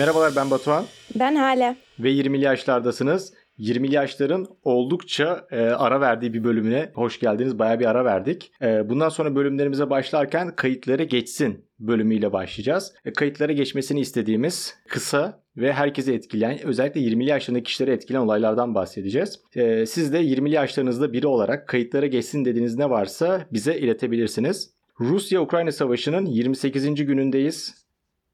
Merhabalar 0.00 0.32
ben 0.36 0.50
Batuhan 0.50 0.84
Ben 1.14 1.34
Hale. 1.34 1.76
ve 1.98 2.10
20'li 2.12 2.44
yaşlardasınız. 2.44 3.32
20'li 3.58 3.94
yaşların 3.94 4.46
oldukça 4.64 5.46
e, 5.50 5.60
ara 5.60 6.00
verdiği 6.00 6.34
bir 6.34 6.44
bölümüne 6.44 6.90
hoş 6.94 7.20
geldiniz. 7.20 7.58
Bayağı 7.58 7.80
bir 7.80 7.86
ara 7.86 8.04
verdik. 8.04 8.52
E, 8.62 8.88
bundan 8.88 9.08
sonra 9.08 9.34
bölümlerimize 9.36 9.90
başlarken 9.90 10.56
kayıtlara 10.56 11.04
geçsin 11.04 11.64
bölümüyle 11.78 12.32
başlayacağız. 12.32 12.92
E, 13.04 13.12
kayıtlara 13.12 13.52
geçmesini 13.52 14.00
istediğimiz 14.00 14.74
kısa 14.88 15.42
ve 15.56 15.72
herkese 15.72 16.14
etkileyen 16.14 16.58
özellikle 16.64 17.00
20'li 17.00 17.28
yaşlarındaki 17.28 17.64
kişileri 17.64 17.90
etkileyen 17.90 18.22
olaylardan 18.22 18.74
bahsedeceğiz. 18.74 19.40
E, 19.54 19.86
siz 19.86 20.12
de 20.12 20.22
20'li 20.22 20.54
yaşlarınızda 20.54 21.12
biri 21.12 21.26
olarak 21.26 21.68
kayıtlara 21.68 22.06
geçsin 22.06 22.44
dediğiniz 22.44 22.76
ne 22.76 22.90
varsa 22.90 23.46
bize 23.52 23.78
iletebilirsiniz. 23.78 24.70
Rusya-Ukrayna 25.00 25.72
Savaşı'nın 25.72 26.26
28. 26.26 26.94
günündeyiz. 26.94 27.79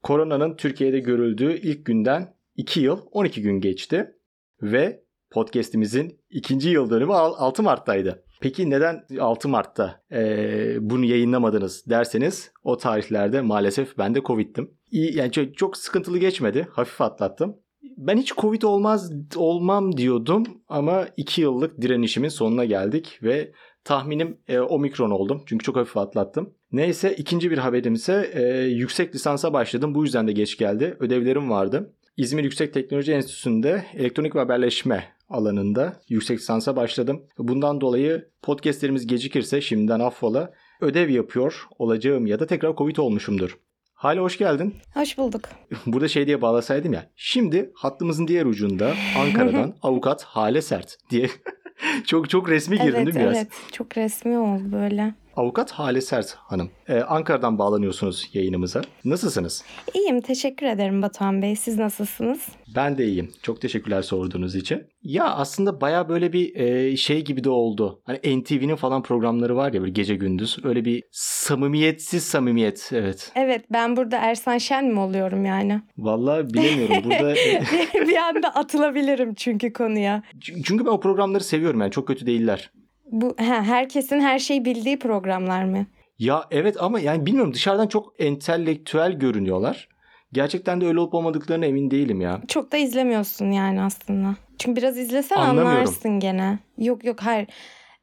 Koronanın 0.06 0.56
Türkiye'de 0.56 0.98
görüldüğü 0.98 1.52
ilk 1.52 1.86
günden 1.86 2.34
2 2.56 2.80
yıl 2.80 3.00
12 3.10 3.42
gün 3.42 3.60
geçti 3.60 4.14
ve 4.62 5.02
podcast'imizin 5.30 6.20
ikinci 6.30 6.68
yıl 6.68 6.90
dönümü 6.90 7.12
6 7.12 7.62
Mart'taydı. 7.62 8.24
Peki 8.40 8.70
neden 8.70 9.04
6 9.20 9.48
Mart'ta 9.48 10.02
eee, 10.12 10.76
bunu 10.80 11.04
yayınlamadınız 11.04 11.84
derseniz 11.86 12.50
o 12.64 12.76
tarihlerde 12.76 13.40
maalesef 13.40 13.98
ben 13.98 14.14
de 14.14 14.20
Covid'dim. 14.22 14.70
İyi, 14.90 15.16
yani 15.16 15.32
çok, 15.32 15.56
çok 15.56 15.76
sıkıntılı 15.76 16.18
geçmedi. 16.18 16.68
Hafif 16.70 17.00
atlattım. 17.00 17.56
Ben 17.96 18.16
hiç 18.16 18.34
Covid 18.34 18.62
olmaz 18.62 19.12
olmam 19.36 19.96
diyordum 19.96 20.44
ama 20.68 21.06
2 21.16 21.40
yıllık 21.40 21.80
direnişimin 21.82 22.28
sonuna 22.28 22.64
geldik 22.64 23.18
ve 23.22 23.52
tahminim 23.84 24.38
e, 24.48 24.58
omikron 24.58 25.10
oldum. 25.10 25.42
Çünkü 25.46 25.64
çok 25.64 25.76
hafif 25.76 25.96
atlattım. 25.96 26.54
Neyse 26.76 27.14
ikinci 27.14 27.50
bir 27.50 27.58
haberim 27.58 27.94
ise 27.94 28.30
e, 28.34 28.42
yüksek 28.64 29.14
lisansa 29.14 29.52
başladım. 29.52 29.94
Bu 29.94 30.04
yüzden 30.04 30.28
de 30.28 30.32
geç 30.32 30.58
geldi. 30.58 30.96
Ödevlerim 31.00 31.50
vardı. 31.50 31.92
İzmir 32.16 32.44
Yüksek 32.44 32.74
Teknoloji 32.74 33.12
Enstitüsü'nde 33.12 33.84
elektronik 33.94 34.34
ve 34.34 34.38
haberleşme 34.38 35.04
alanında 35.28 36.00
yüksek 36.08 36.38
lisansa 36.38 36.76
başladım. 36.76 37.22
Bundan 37.38 37.80
dolayı 37.80 38.28
podcastlerimiz 38.42 39.06
gecikirse 39.06 39.60
şimdiden 39.60 40.00
affola 40.00 40.52
ödev 40.80 41.08
yapıyor 41.08 41.66
olacağım 41.78 42.26
ya 42.26 42.40
da 42.40 42.46
tekrar 42.46 42.76
Covid 42.76 42.96
olmuşumdur. 42.96 43.58
Hala 43.94 44.20
hoş 44.20 44.38
geldin. 44.38 44.74
Hoş 44.94 45.18
bulduk. 45.18 45.42
Burada 45.86 46.08
şey 46.08 46.26
diye 46.26 46.42
bağlasaydım 46.42 46.92
ya. 46.92 47.10
Şimdi 47.16 47.70
hattımızın 47.74 48.28
diğer 48.28 48.46
ucunda 48.46 48.94
Ankara'dan 49.18 49.74
avukat 49.82 50.22
Hale 50.22 50.62
Sert 50.62 50.96
diye 51.10 51.28
çok 52.06 52.30
çok 52.30 52.48
resmi 52.48 52.76
girdim 52.78 52.94
evet 52.96 53.06
değil 53.06 53.16
mi 53.16 53.22
biraz? 53.22 53.36
evet 53.36 53.48
çok 53.72 53.96
resmi 53.96 54.38
oldu 54.38 54.72
böyle. 54.72 55.14
Avukat 55.36 55.70
Hale 55.72 56.00
Sert 56.00 56.34
Hanım. 56.34 56.70
Ee, 56.88 57.00
Ankara'dan 57.00 57.58
bağlanıyorsunuz 57.58 58.30
yayınımıza. 58.32 58.82
Nasılsınız? 59.04 59.64
İyiyim 59.94 60.20
teşekkür 60.20 60.66
ederim 60.66 61.02
Batuhan 61.02 61.42
Bey. 61.42 61.56
Siz 61.56 61.78
nasılsınız? 61.78 62.48
Ben 62.76 62.98
de 62.98 63.04
iyiyim. 63.06 63.32
Çok 63.42 63.60
teşekkürler 63.60 64.02
sorduğunuz 64.02 64.54
için. 64.54 64.82
Ya 65.02 65.24
aslında 65.24 65.80
baya 65.80 66.08
böyle 66.08 66.32
bir 66.32 66.56
e, 66.56 66.96
şey 66.96 67.24
gibi 67.24 67.44
de 67.44 67.50
oldu. 67.50 68.02
Hani 68.04 68.40
NTV'nin 68.40 68.76
falan 68.76 69.02
programları 69.02 69.56
var 69.56 69.72
ya 69.72 69.80
böyle 69.80 69.92
gece 69.92 70.14
gündüz. 70.14 70.58
Öyle 70.64 70.84
bir 70.84 71.02
samimiyetsiz 71.12 72.22
samimiyet. 72.24 72.90
Evet. 72.92 73.32
Evet 73.34 73.64
ben 73.72 73.96
burada 73.96 74.16
Ersan 74.16 74.58
Şen 74.58 74.84
mi 74.84 75.00
oluyorum 75.00 75.44
yani? 75.44 75.80
Vallahi 75.98 76.54
bilemiyorum. 76.54 76.96
Burada 77.04 77.34
bir, 77.34 77.60
bir 78.08 78.16
anda 78.16 78.48
atılabilirim 78.48 79.34
çünkü 79.34 79.72
konuya. 79.72 80.22
çünkü 80.40 80.86
ben 80.86 80.90
o 80.90 81.00
programları 81.00 81.44
seviyorum 81.44 81.80
yani 81.80 81.90
çok 81.90 82.08
kötü 82.08 82.26
değiller. 82.26 82.70
Bu 83.12 83.34
ha, 83.38 83.62
herkesin 83.62 84.20
her 84.20 84.38
şeyi 84.38 84.64
bildiği 84.64 84.98
programlar 84.98 85.64
mı? 85.64 85.86
Ya 86.18 86.44
evet 86.50 86.76
ama 86.80 87.00
yani 87.00 87.26
bilmiyorum 87.26 87.54
dışarıdan 87.54 87.86
çok 87.86 88.12
entelektüel 88.18 89.12
görünüyorlar. 89.12 89.88
Gerçekten 90.32 90.80
de 90.80 90.86
öyle 90.86 91.00
olup 91.00 91.14
olmadıklarına 91.14 91.66
emin 91.66 91.90
değilim 91.90 92.20
ya. 92.20 92.40
Çok 92.48 92.72
da 92.72 92.76
izlemiyorsun 92.76 93.50
yani 93.50 93.82
aslında. 93.82 94.34
Çünkü 94.58 94.76
biraz 94.80 94.98
izlesen 94.98 95.36
anlarsın 95.36 96.20
gene. 96.20 96.58
Yok 96.78 97.04
yok 97.04 97.20
hayır. 97.22 97.48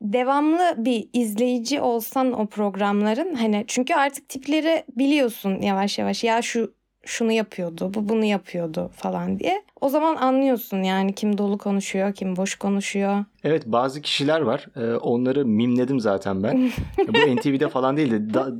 Devamlı 0.01 0.75
bir 0.77 1.09
izleyici 1.13 1.81
olsan 1.81 2.33
o 2.33 2.47
programların 2.47 3.35
hani 3.35 3.63
çünkü 3.67 3.93
artık 3.93 4.29
tipleri 4.29 4.83
biliyorsun 4.97 5.61
yavaş 5.61 5.99
yavaş. 5.99 6.23
Ya 6.23 6.41
şu 6.41 6.73
şunu 7.05 7.31
yapıyordu, 7.31 7.91
bu 7.93 8.09
bunu 8.09 8.25
yapıyordu 8.25 8.91
falan 8.95 9.39
diye. 9.39 9.63
O 9.81 9.89
zaman 9.89 10.15
anlıyorsun 10.15 10.83
yani 10.83 11.15
kim 11.15 11.37
dolu 11.37 11.57
konuşuyor, 11.57 12.13
kim 12.13 12.35
boş 12.35 12.55
konuşuyor. 12.55 13.25
Evet 13.43 13.63
bazı 13.65 14.01
kişiler 14.01 14.41
var. 14.41 14.65
Ee, 14.75 14.95
onları 14.95 15.45
mimledim 15.45 15.99
zaten 15.99 16.43
ben. 16.43 16.71
Bu 17.07 17.35
NTV'de 17.35 17.69
falan 17.69 17.97
değil 17.97 18.11
de 18.11 18.33
da- 18.33 18.53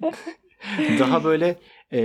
daha 0.99 1.23
böyle 1.23 1.55
e, 1.93 2.01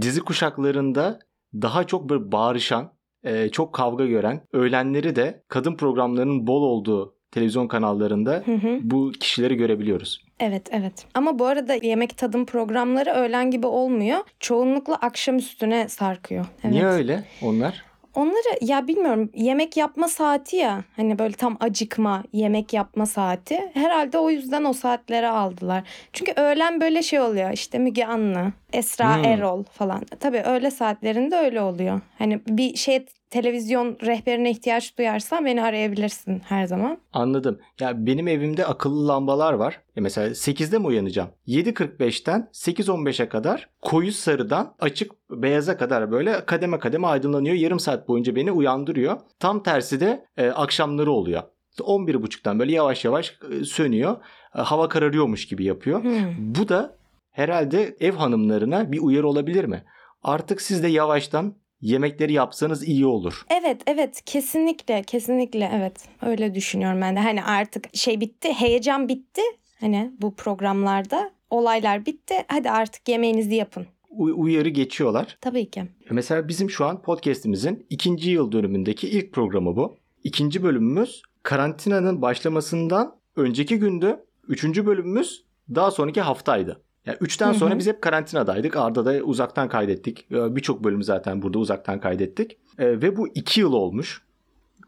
dizi 0.00 0.20
kuşaklarında 0.20 1.18
daha 1.54 1.84
çok 1.84 2.08
böyle 2.10 2.32
bağırışan, 2.32 2.92
e, 3.24 3.48
çok 3.48 3.74
kavga 3.74 4.06
gören, 4.06 4.40
öğlenleri 4.52 5.16
de 5.16 5.42
kadın 5.48 5.74
programlarının 5.76 6.46
bol 6.46 6.62
olduğu 6.62 7.14
televizyon 7.30 7.68
kanallarında 7.68 8.42
Hı 8.44 8.52
hı. 8.54 8.78
bu 8.82 9.12
kişileri 9.20 9.56
görebiliyoruz. 9.56 10.24
Evet 10.40 10.68
evet. 10.70 11.06
Ama 11.14 11.38
bu 11.38 11.46
arada 11.46 11.74
yemek 11.82 12.16
tadım 12.18 12.46
programları 12.46 13.10
öğlen 13.10 13.50
gibi 13.50 13.66
olmuyor. 13.66 14.18
Çoğunlukla 14.40 14.94
akşam 14.94 15.36
üstüne 15.36 15.88
sarkıyor. 15.88 16.46
Evet. 16.64 16.72
Niye 16.74 16.86
öyle 16.86 17.24
onlar? 17.42 17.88
Onları 18.14 18.64
ya 18.64 18.88
bilmiyorum 18.88 19.30
yemek 19.34 19.76
yapma 19.76 20.08
saati 20.08 20.56
ya 20.56 20.84
hani 20.96 21.18
böyle 21.18 21.32
tam 21.34 21.56
acıkma 21.60 22.22
yemek 22.32 22.72
yapma 22.72 23.06
saati 23.06 23.70
herhalde 23.74 24.18
o 24.18 24.30
yüzden 24.30 24.64
o 24.64 24.72
saatlere 24.72 25.28
aldılar. 25.28 25.82
Çünkü 26.12 26.32
öğlen 26.36 26.80
böyle 26.80 27.02
şey 27.02 27.20
oluyor 27.20 27.50
işte 27.52 27.78
Müge 27.78 28.04
Anlı, 28.04 28.52
Esra 28.72 29.16
Hmm. 29.16 29.24
Erol 29.24 29.62
falan. 29.64 30.02
Tabii 30.20 30.38
öğle 30.40 30.70
saatlerinde 30.70 31.36
öyle 31.36 31.60
oluyor. 31.60 32.00
Hani 32.18 32.40
bir 32.48 32.76
şey 32.76 33.06
televizyon 33.30 33.96
rehberine 34.06 34.50
ihtiyaç 34.50 34.98
duyarsan 34.98 35.44
beni 35.44 35.62
arayabilirsin 35.62 36.38
her 36.38 36.66
zaman. 36.66 36.98
Anladım. 37.12 37.58
Ya 37.80 38.06
benim 38.06 38.28
evimde 38.28 38.66
akıllı 38.66 39.08
lambalar 39.08 39.52
var. 39.52 39.80
E 39.96 40.00
mesela 40.00 40.28
8'de 40.28 40.78
mi 40.78 40.86
uyanacağım? 40.86 41.28
7.45'ten 41.46 42.48
8.15'e 42.52 43.28
kadar 43.28 43.68
koyu 43.82 44.12
sarıdan 44.12 44.74
açık 44.80 45.12
beyaza 45.30 45.76
kadar 45.76 46.10
böyle 46.10 46.46
kademe 46.46 46.78
kademe 46.78 47.06
aydınlanıyor. 47.06 47.54
Yarım 47.54 47.80
saat 47.80 48.08
boyunca 48.08 48.36
beni 48.36 48.52
uyandırıyor. 48.52 49.20
Tam 49.38 49.62
tersi 49.62 50.00
de 50.00 50.24
e, 50.36 50.48
akşamları 50.50 51.12
oluyor. 51.12 51.42
11.30'dan 51.78 52.58
böyle 52.58 52.72
yavaş 52.72 53.04
yavaş 53.04 53.38
e, 53.50 53.64
sönüyor. 53.64 54.16
E, 54.56 54.60
hava 54.60 54.88
kararıyormuş 54.88 55.46
gibi 55.46 55.64
yapıyor. 55.64 56.02
Hmm. 56.02 56.34
Bu 56.38 56.68
da 56.68 56.96
herhalde 57.30 57.96
ev 58.00 58.12
hanımlarına 58.12 58.92
bir 58.92 59.00
uyarı 59.00 59.28
olabilir 59.28 59.64
mi? 59.64 59.84
Artık 60.22 60.62
siz 60.62 60.82
de 60.82 60.88
yavaştan 60.88 61.54
yemekleri 61.80 62.32
yapsanız 62.32 62.88
iyi 62.88 63.06
olur. 63.06 63.42
Evet 63.60 63.82
evet 63.86 64.22
kesinlikle 64.26 65.02
kesinlikle 65.02 65.70
evet 65.74 65.96
öyle 66.22 66.54
düşünüyorum 66.54 67.00
ben 67.00 67.16
de. 67.16 67.20
Hani 67.20 67.44
artık 67.44 67.96
şey 67.96 68.20
bitti 68.20 68.52
heyecan 68.52 69.08
bitti 69.08 69.42
hani 69.80 70.12
bu 70.20 70.34
programlarda 70.34 71.30
olaylar 71.50 72.06
bitti 72.06 72.34
hadi 72.48 72.70
artık 72.70 73.08
yemeğinizi 73.08 73.54
yapın. 73.54 73.86
U- 74.10 74.40
uyarı 74.42 74.68
geçiyorlar. 74.68 75.38
Tabii 75.40 75.70
ki. 75.70 75.84
Mesela 76.10 76.48
bizim 76.48 76.70
şu 76.70 76.84
an 76.86 77.02
podcast'imizin 77.02 77.86
ikinci 77.90 78.30
yıl 78.30 78.52
dönümündeki 78.52 79.08
ilk 79.08 79.32
programı 79.32 79.76
bu. 79.76 79.96
İkinci 80.24 80.62
bölümümüz 80.62 81.22
karantinanın 81.42 82.22
başlamasından 82.22 83.16
önceki 83.36 83.78
gündü. 83.78 84.24
Üçüncü 84.48 84.86
bölümümüz 84.86 85.44
daha 85.74 85.90
sonraki 85.90 86.20
haftaydı. 86.20 86.82
Yani 87.08 87.18
üçten 87.20 87.46
Hı 87.48 87.50
hı. 87.50 87.54
sonra 87.58 87.78
biz 87.78 87.86
hep 87.86 88.02
karantinadaydık. 88.02 88.76
Arda 88.76 89.04
da 89.04 89.12
uzaktan 89.24 89.68
kaydettik. 89.68 90.26
Ee, 90.32 90.56
Birçok 90.56 90.84
bölümü 90.84 91.04
zaten 91.04 91.42
burada 91.42 91.58
uzaktan 91.58 92.00
kaydettik. 92.00 92.56
Ee, 92.78 92.86
Ve 92.86 93.16
bu 93.16 93.28
iki 93.28 93.60
yıl 93.60 93.72
olmuş. 93.72 94.22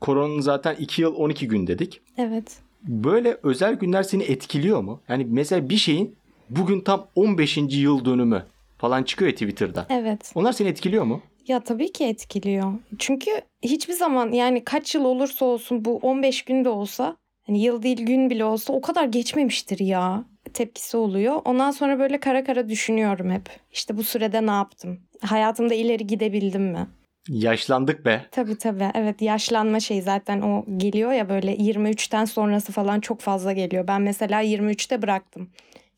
Koronanın 0.01 0.41
zaten 0.41 0.75
iki 0.79 1.03
yıl 1.03 1.15
12 1.15 1.49
gün 1.49 1.67
dedik. 1.67 2.01
Evet. 2.19 2.59
Böyle 2.83 3.37
özel 3.43 3.75
günler 3.75 4.03
seni 4.03 4.23
etkiliyor 4.23 4.81
mu? 4.81 5.01
Yani 5.09 5.27
mesela 5.31 5.69
bir 5.69 5.77
şeyin 5.77 6.17
bugün 6.51 6.81
tam 6.81 7.07
15. 7.15 7.59
yıl 7.71 8.05
dönümü 8.05 8.43
falan 8.79 9.03
çıkıyor 9.03 9.29
ya 9.29 9.35
Twitter'da. 9.35 9.87
Evet. 9.91 10.33
Onlar 10.35 10.53
seni 10.53 10.69
etkiliyor 10.69 11.05
mu? 11.05 11.21
Ya 11.49 11.61
tabii 11.61 11.93
ki 11.93 12.05
etkiliyor. 12.05 12.73
Çünkü 12.99 13.31
hiçbir 13.63 13.93
zaman 13.93 14.33
yani 14.33 14.65
kaç 14.65 14.95
yıl 14.95 15.05
olursa 15.05 15.45
olsun 15.45 15.85
bu 15.85 15.97
15 15.97 16.43
gün 16.43 16.65
de 16.65 16.69
olsa 16.69 17.17
hani 17.47 17.63
yıl 17.63 17.83
değil 17.83 18.07
gün 18.07 18.31
bile 18.31 18.45
olsa 18.45 18.73
o 18.73 18.81
kadar 18.81 19.05
geçmemiştir 19.05 19.79
ya 19.79 20.25
tepkisi 20.55 20.97
oluyor. 20.97 21.41
Ondan 21.45 21.71
sonra 21.71 21.99
böyle 21.99 22.21
kara 22.21 22.45
kara 22.45 22.69
düşünüyorum 22.69 23.31
hep. 23.31 23.49
İşte 23.73 23.97
bu 23.97 24.03
sürede 24.03 24.47
ne 24.47 24.51
yaptım? 24.51 25.01
Hayatımda 25.21 25.75
ileri 25.75 26.07
gidebildim 26.07 26.63
mi? 26.63 26.87
Yaşlandık 27.29 28.05
be. 28.05 28.27
Tabii 28.31 28.59
tabii. 28.59 28.91
Evet 28.95 29.23
yaşlanma 29.23 29.81
şey 29.81 30.03
zaten 30.03 30.41
o 30.41 30.65
geliyor 30.77 31.13
ya 31.13 31.29
böyle 31.29 31.57
23'ten 31.57 32.25
sonrası 32.25 32.73
falan 32.73 33.01
çok 33.01 33.21
fazla 33.21 33.53
geliyor. 33.53 33.87
Ben 33.89 34.03
mesela 34.03 34.43
23'te 34.43 35.03
bıraktım 35.03 35.51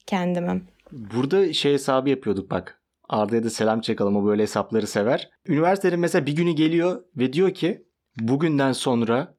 kendimi. 0.06 0.62
Burada 0.92 1.52
şey 1.52 1.72
hesabı 1.72 2.10
yapıyorduk 2.10 2.50
bak. 2.50 2.82
Arda'ya 3.08 3.44
da 3.44 3.50
selam 3.50 3.80
çakalım 3.80 4.16
o 4.16 4.26
böyle 4.26 4.42
hesapları 4.42 4.86
sever. 4.86 5.30
Üniversitenin 5.46 6.00
mesela 6.00 6.26
bir 6.26 6.36
günü 6.36 6.52
geliyor 6.52 7.02
ve 7.16 7.32
diyor 7.32 7.54
ki 7.54 7.84
bugünden 8.20 8.72
sonra 8.72 9.34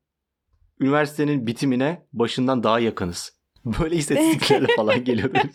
üniversitenin 0.79 1.47
bitimine 1.47 2.05
başından 2.13 2.63
daha 2.63 2.79
yakınız. 2.79 3.31
Böyle 3.79 3.95
istatistiklerle 3.95 4.67
falan 4.75 5.03
geliyordu. 5.03 5.39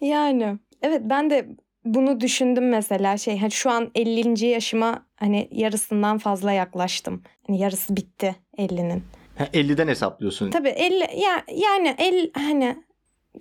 Yani 0.00 0.58
evet 0.82 1.00
ben 1.04 1.30
de 1.30 1.48
bunu 1.84 2.20
düşündüm 2.20 2.68
mesela 2.68 3.16
şey 3.16 3.38
hani 3.38 3.50
şu 3.50 3.70
an 3.70 3.90
50. 3.94 4.46
yaşıma 4.46 5.06
hani 5.16 5.48
yarısından 5.52 6.18
fazla 6.18 6.52
yaklaştım. 6.52 7.22
Hani 7.46 7.60
yarısı 7.60 7.96
bitti 7.96 8.36
50'nin. 8.58 9.02
Ha, 9.38 9.44
50'den 9.44 9.88
hesaplıyorsun. 9.88 10.50
Tabii 10.50 10.68
50 10.68 10.94
ya 11.20 11.44
yani 11.54 11.94
el 11.98 12.30
hani 12.34 12.76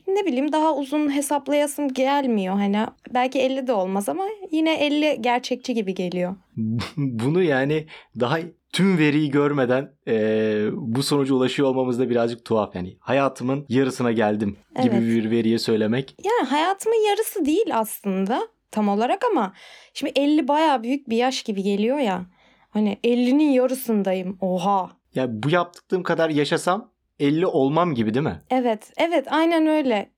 ne 0.07 0.25
bileyim 0.25 0.51
daha 0.51 0.75
uzun 0.75 1.15
hesaplayasım 1.15 1.94
gelmiyor 1.94 2.56
hani 2.56 2.86
belki 3.13 3.39
50 3.39 3.68
de 3.68 3.74
olmaz 3.74 4.09
ama 4.09 4.24
yine 4.51 4.86
50 4.86 5.18
gerçekçi 5.21 5.74
gibi 5.74 5.94
geliyor. 5.94 6.36
Bunu 6.97 7.44
yani 7.44 7.86
daha 8.19 8.38
tüm 8.74 8.97
veriyi 8.97 9.31
görmeden 9.31 9.91
eee, 10.07 10.69
bu 10.74 11.03
sonuca 11.03 11.36
ulaşıyor 11.36 11.69
olmamız 11.69 12.00
da 12.00 12.09
birazcık 12.09 12.45
tuhaf. 12.45 12.75
Yani 12.75 12.97
hayatımın 13.00 13.65
yarısına 13.69 14.12
geldim 14.12 14.57
gibi 14.83 14.95
Evet. 14.95 15.01
bir 15.01 15.31
veriye 15.31 15.59
söylemek. 15.59 16.15
Yani 16.24 16.47
hayatımın 16.50 17.07
yarısı 17.09 17.45
değil 17.45 17.68
aslında 17.74 18.47
tam 18.71 18.89
olarak 18.89 19.25
ama 19.31 19.53
şimdi 19.94 20.13
50 20.19 20.47
bayağı 20.47 20.83
büyük 20.83 21.09
bir 21.09 21.18
yaş 21.18 21.44
gibi 21.44 21.63
geliyor 21.63 21.97
ya. 22.00 22.25
Hani 22.69 22.97
50'nin 23.03 23.50
yarısındayım. 23.51 24.38
Oha. 24.41 24.91
Ya 25.15 25.44
bu 25.44 25.50
yaptığım 25.50 26.03
kadar 26.03 26.30
yaşasam 26.30 26.91
50 27.19 27.48
olmam 27.48 27.95
gibi 27.95 28.13
değil 28.13 28.25
mi? 28.25 28.42
Evet, 28.50 28.92
evet 28.98 29.27
aynen 29.30 29.68
öyle. 29.68 30.10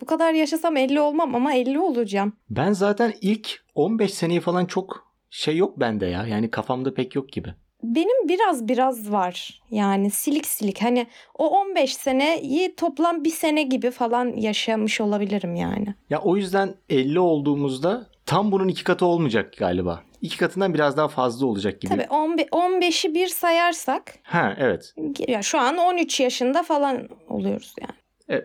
Bu 0.00 0.06
kadar 0.06 0.32
yaşasam 0.32 0.76
50 0.76 1.00
olmam 1.00 1.34
ama 1.34 1.54
50 1.54 1.78
olacağım. 1.80 2.32
Ben 2.50 2.72
zaten 2.72 3.14
ilk 3.20 3.64
15 3.74 4.14
seneyi 4.14 4.40
falan 4.40 4.64
çok 4.66 5.12
şey 5.30 5.56
yok 5.56 5.80
bende 5.80 6.06
ya. 6.06 6.26
Yani 6.26 6.50
kafamda 6.50 6.94
pek 6.94 7.14
yok 7.14 7.28
gibi. 7.32 7.54
Benim 7.82 8.28
biraz 8.28 8.68
biraz 8.68 9.12
var. 9.12 9.60
Yani 9.70 10.10
silik 10.10 10.46
silik. 10.46 10.82
Hani 10.82 11.06
o 11.38 11.48
15 11.48 11.94
seneyi 11.96 12.74
toplam 12.76 13.24
bir 13.24 13.30
sene 13.30 13.62
gibi 13.62 13.90
falan 13.90 14.36
yaşamış 14.36 15.00
olabilirim 15.00 15.54
yani. 15.54 15.94
Ya 16.10 16.20
o 16.22 16.36
yüzden 16.36 16.74
50 16.88 17.20
olduğumuzda 17.20 18.06
tam 18.26 18.52
bunun 18.52 18.68
iki 18.68 18.84
katı 18.84 19.06
olmayacak 19.06 19.54
galiba. 19.58 20.02
İki 20.26 20.38
katından 20.38 20.74
biraz 20.74 20.96
daha 20.96 21.08
fazla 21.08 21.46
olacak 21.46 21.80
gibi. 21.80 21.90
Tabii 21.92 22.06
15 22.10 22.46
15'i 22.48 23.14
bir 23.14 23.26
sayarsak 23.26 24.14
Ha 24.22 24.54
evet. 24.58 24.94
ya 25.28 25.42
şu 25.42 25.58
an 25.58 25.76
13 25.76 26.20
yaşında 26.20 26.62
falan 26.62 27.08
oluyoruz 27.28 27.74
yani. 27.80 28.42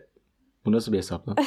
Bu 0.66 0.72
nasıl 0.72 0.94
bir 0.94 0.98
hesap 0.98 1.28
lan? 1.28 1.36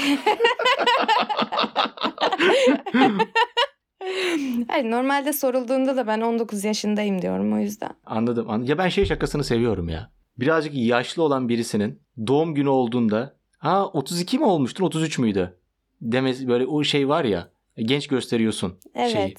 Hayır, 4.68 4.90
normalde 4.90 5.32
sorulduğunda 5.32 5.96
da 5.96 6.06
ben 6.06 6.20
19 6.20 6.64
yaşındayım 6.64 7.22
diyorum 7.22 7.52
o 7.52 7.58
yüzden. 7.58 7.90
Anladım. 8.06 8.50
an- 8.50 8.62
Ya 8.62 8.78
ben 8.78 8.88
şey 8.88 9.04
şakasını 9.04 9.44
seviyorum 9.44 9.88
ya. 9.88 10.10
Birazcık 10.38 10.72
yaşlı 10.74 11.22
olan 11.22 11.48
birisinin 11.48 12.02
doğum 12.26 12.54
günü 12.54 12.68
olduğunda 12.68 13.36
ha 13.58 13.86
32 13.86 14.38
mi 14.38 14.44
olmuştun 14.44 14.84
33 14.84 15.18
müydü? 15.18 15.58
Demesi 16.00 16.48
böyle 16.48 16.66
o 16.66 16.84
şey 16.84 17.08
var 17.08 17.24
ya 17.24 17.48
genç 17.76 18.06
gösteriyorsun. 18.08 18.78
Evet. 18.94 19.12
Şeyi. 19.12 19.34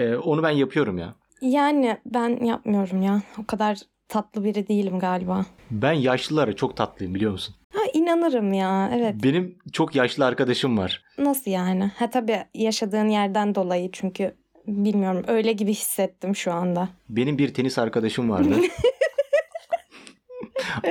Ee, 0.00 0.16
onu 0.16 0.42
ben 0.42 0.50
yapıyorum 0.50 0.98
ya. 0.98 1.14
Yani 1.40 1.96
ben 2.06 2.44
yapmıyorum 2.44 3.02
ya. 3.02 3.22
O 3.42 3.46
kadar 3.46 3.78
tatlı 4.08 4.44
biri 4.44 4.68
değilim 4.68 4.98
galiba. 4.98 5.46
Ben 5.70 5.92
yaşlılara 5.92 6.56
çok 6.56 6.76
tatlıyım 6.76 7.14
biliyor 7.14 7.32
musun? 7.32 7.54
Ha 7.72 7.80
inanırım 7.94 8.52
ya. 8.52 8.90
Evet. 8.94 9.14
Benim 9.22 9.58
çok 9.72 9.94
yaşlı 9.94 10.26
arkadaşım 10.26 10.78
var. 10.78 11.02
Nasıl 11.18 11.50
yani? 11.50 11.90
Ha 11.96 12.10
tabii 12.10 12.44
yaşadığın 12.54 13.08
yerden 13.08 13.54
dolayı 13.54 13.90
çünkü 13.92 14.34
bilmiyorum 14.66 15.24
öyle 15.26 15.52
gibi 15.52 15.70
hissettim 15.70 16.36
şu 16.36 16.52
anda. 16.52 16.88
Benim 17.08 17.38
bir 17.38 17.54
tenis 17.54 17.78
arkadaşım 17.78 18.30
vardı. 18.30 18.54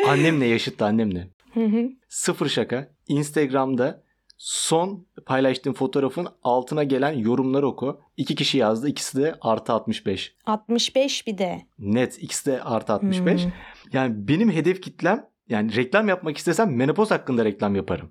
annemle 0.07 0.45
yaşıttı 0.45 0.85
annemle. 0.85 1.27
Hı 1.53 1.65
hı. 1.65 1.89
Sıfır 2.09 2.50
şaka. 2.50 2.88
Instagram'da 3.07 4.03
son 4.39 5.06
paylaştığım 5.25 5.74
fotoğrafın 5.74 6.27
altına 6.44 6.83
gelen 6.83 7.12
yorumları 7.12 7.68
oku. 7.68 8.01
İki 8.18 8.36
kişi 8.36 8.57
yazdı. 8.57 8.89
İkisi 8.89 9.18
de 9.21 9.36
artı 9.41 9.74
65. 9.74 10.36
65 10.45 11.27
bir 11.27 11.38
de. 11.38 11.62
Net. 11.80 12.24
ikisi 12.24 12.45
de 12.45 12.63
artı 12.63 12.94
65. 12.94 13.44
Hmm. 13.44 13.51
Yani 13.94 14.27
benim 14.27 14.51
hedef 14.51 14.81
kitlem 14.81 15.25
yani 15.50 15.75
reklam 15.75 16.07
yapmak 16.07 16.38
istesem 16.38 16.75
menopoz 16.75 17.12
hakkında 17.12 17.45
reklam 17.45 17.75
yaparım. 17.75 18.09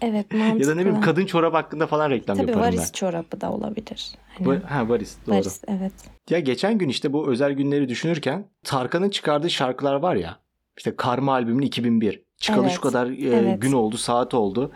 Evet 0.00 0.32
mantıklı. 0.32 0.60
Ya 0.62 0.68
da 0.68 0.74
ne 0.74 0.80
bileyim 0.80 1.00
kadın 1.00 1.26
çorap 1.26 1.54
hakkında 1.54 1.86
falan 1.86 2.10
reklam 2.10 2.36
Tabii 2.36 2.50
yaparım 2.50 2.66
varis 2.66 2.92
çorabı 2.92 3.40
da 3.40 3.52
olabilir. 3.52 4.10
ben. 4.40 4.44
Hani, 4.44 4.58
Va- 4.58 4.62
ha 4.64 4.88
varis 4.88 5.16
doğru. 5.26 5.34
varis 5.36 5.62
evet. 5.68 5.92
Ya 6.30 6.38
geçen 6.40 6.78
gün 6.78 6.88
işte 6.88 7.12
bu 7.12 7.28
özel 7.30 7.52
günleri 7.52 7.88
düşünürken 7.88 8.46
Tarkan'ın 8.64 9.10
çıkardığı 9.10 9.50
şarkılar 9.50 9.94
var 9.94 10.16
ya. 10.16 10.38
İşte 10.76 10.96
Karma 10.96 11.32
albümünün 11.32 11.66
2001. 11.66 12.22
Çıkalı 12.36 12.62
Evet, 12.62 12.72
şu 12.72 12.80
kadar 12.80 13.06
e, 13.06 13.28
evet. 13.28 13.62
gün 13.62 13.72
oldu, 13.72 13.96
saat 13.96 14.34
oldu. 14.34 14.72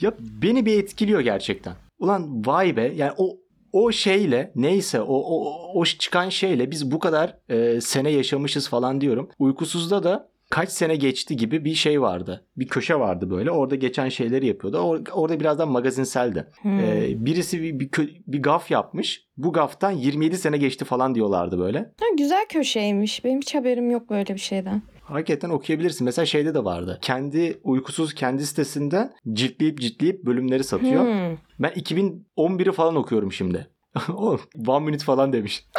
Ya 0.00 0.12
beni 0.42 0.66
bir 0.66 0.78
etkiliyor 0.82 1.20
gerçekten. 1.20 1.74
Ulan 1.98 2.46
vay 2.46 2.76
be 2.76 2.92
yani 2.96 3.12
o 3.18 3.36
o 3.72 3.92
şeyle 3.92 4.52
neyse 4.54 5.00
o, 5.00 5.14
o, 5.14 5.54
o 5.80 5.84
çıkan 5.84 6.28
şeyle 6.28 6.70
biz 6.70 6.90
bu 6.90 6.98
kadar 6.98 7.36
e, 7.48 7.80
sene 7.80 8.10
yaşamışız 8.10 8.68
falan 8.68 9.00
diyorum. 9.00 9.28
Uykusuzda 9.38 10.02
da 10.04 10.28
kaç 10.50 10.70
sene 10.70 10.96
geçti 10.96 11.36
gibi 11.36 11.64
bir 11.64 11.74
şey 11.74 12.00
vardı. 12.00 12.44
Bir 12.56 12.68
köşe 12.68 12.94
vardı 12.98 13.30
böyle. 13.30 13.50
Orada 13.50 13.74
geçen 13.74 14.08
şeyleri 14.08 14.46
yapıyordu. 14.46 14.76
Or- 14.76 15.10
orada 15.10 15.40
birazdan 15.40 15.68
magazinseldi. 15.68 16.46
Hmm. 16.62 16.78
Ee, 16.80 17.06
birisi 17.16 17.62
bir, 17.62 17.80
bir, 17.80 17.88
kö- 17.88 18.22
bir 18.26 18.42
gaf 18.42 18.70
yapmış. 18.70 19.26
Bu 19.36 19.52
gaftan 19.52 19.90
27 19.90 20.38
sene 20.38 20.56
geçti 20.56 20.84
falan 20.84 21.14
diyorlardı 21.14 21.58
böyle. 21.58 21.78
Ha, 21.78 22.06
güzel 22.18 22.46
köşeymiş. 22.48 23.24
Benim 23.24 23.40
hiç 23.40 23.54
haberim 23.54 23.90
yok 23.90 24.10
böyle 24.10 24.34
bir 24.34 24.40
şeyden. 24.40 24.82
Hakikaten 25.06 25.50
okuyabilirsin. 25.50 26.04
Mesela 26.04 26.26
şeyde 26.26 26.54
de 26.54 26.64
vardı. 26.64 26.98
Kendi 27.02 27.60
uykusuz 27.64 28.14
kendi 28.14 28.46
sitesinden 28.46 29.12
ciltleyip 29.32 29.80
ciltleyip 29.80 30.24
bölümleri 30.24 30.64
satıyor. 30.64 31.04
Hmm. 31.04 31.36
Ben 31.58 31.70
2011'i 31.70 32.72
falan 32.72 32.96
okuyorum 32.96 33.32
şimdi. 33.32 33.66
o 34.16 34.38
one 34.66 34.84
minute 34.84 35.04
falan 35.04 35.32
demiş. 35.32 35.66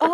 Aa, 0.00 0.06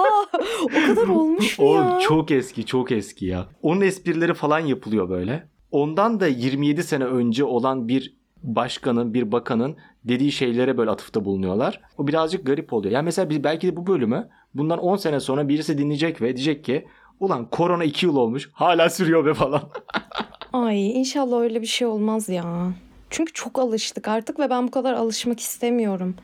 o 0.62 0.68
kadar 0.68 1.08
olmuş 1.08 1.58
mu 1.58 1.64
O 1.66 1.74
ya? 1.76 1.98
çok 2.00 2.30
eski 2.30 2.66
çok 2.66 2.92
eski 2.92 3.26
ya. 3.26 3.46
Onun 3.62 3.80
esprileri 3.80 4.34
falan 4.34 4.58
yapılıyor 4.58 5.08
böyle. 5.08 5.48
Ondan 5.70 6.20
da 6.20 6.26
27 6.26 6.82
sene 6.82 7.04
önce 7.04 7.44
olan 7.44 7.88
bir 7.88 8.16
başkanın, 8.42 9.14
bir 9.14 9.32
bakanın 9.32 9.76
dediği 10.04 10.32
şeylere 10.32 10.78
böyle 10.78 10.90
atıfta 10.90 11.24
bulunuyorlar. 11.24 11.80
O 11.98 12.06
birazcık 12.06 12.46
garip 12.46 12.72
oluyor. 12.72 12.94
Yani 12.94 13.04
mesela 13.04 13.30
biz 13.30 13.44
belki 13.44 13.66
de 13.66 13.76
bu 13.76 13.86
bölümü 13.86 14.28
bundan 14.54 14.78
10 14.78 14.96
sene 14.96 15.20
sonra 15.20 15.48
birisi 15.48 15.78
dinleyecek 15.78 16.22
ve 16.22 16.36
diyecek 16.36 16.64
ki 16.64 16.86
ulan 17.20 17.50
korona 17.50 17.84
2 17.84 18.06
yıl 18.06 18.16
olmuş 18.16 18.50
hala 18.52 18.90
sürüyor 18.90 19.26
be 19.26 19.34
falan. 19.34 19.62
Ay 20.52 20.98
inşallah 20.98 21.40
öyle 21.40 21.62
bir 21.62 21.66
şey 21.66 21.86
olmaz 21.86 22.28
ya. 22.28 22.72
Çünkü 23.10 23.32
çok 23.32 23.58
alıştık 23.58 24.08
artık 24.08 24.38
ve 24.38 24.50
ben 24.50 24.66
bu 24.66 24.70
kadar 24.70 24.92
alışmak 24.92 25.40
istemiyorum. 25.40 26.16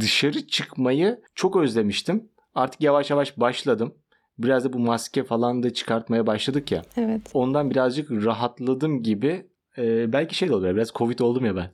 Dışarı 0.00 0.46
çıkmayı 0.46 1.20
çok 1.34 1.56
özlemiştim. 1.56 2.28
Artık 2.54 2.80
yavaş 2.80 3.10
yavaş 3.10 3.38
başladım. 3.40 3.94
Biraz 4.38 4.64
da 4.64 4.72
bu 4.72 4.78
maske 4.78 5.24
falan 5.24 5.62
da 5.62 5.74
çıkartmaya 5.74 6.26
başladık 6.26 6.72
ya. 6.72 6.82
Evet. 6.96 7.20
ondan 7.34 7.70
birazcık 7.70 8.10
rahatladım 8.10 9.02
gibi. 9.02 9.46
Ee, 9.78 10.12
belki 10.12 10.34
şey 10.34 10.48
de 10.48 10.54
olabilir. 10.54 10.76
Biraz 10.76 10.88
Covid 10.92 11.18
oldum 11.18 11.44
ya 11.44 11.56
ben. 11.56 11.70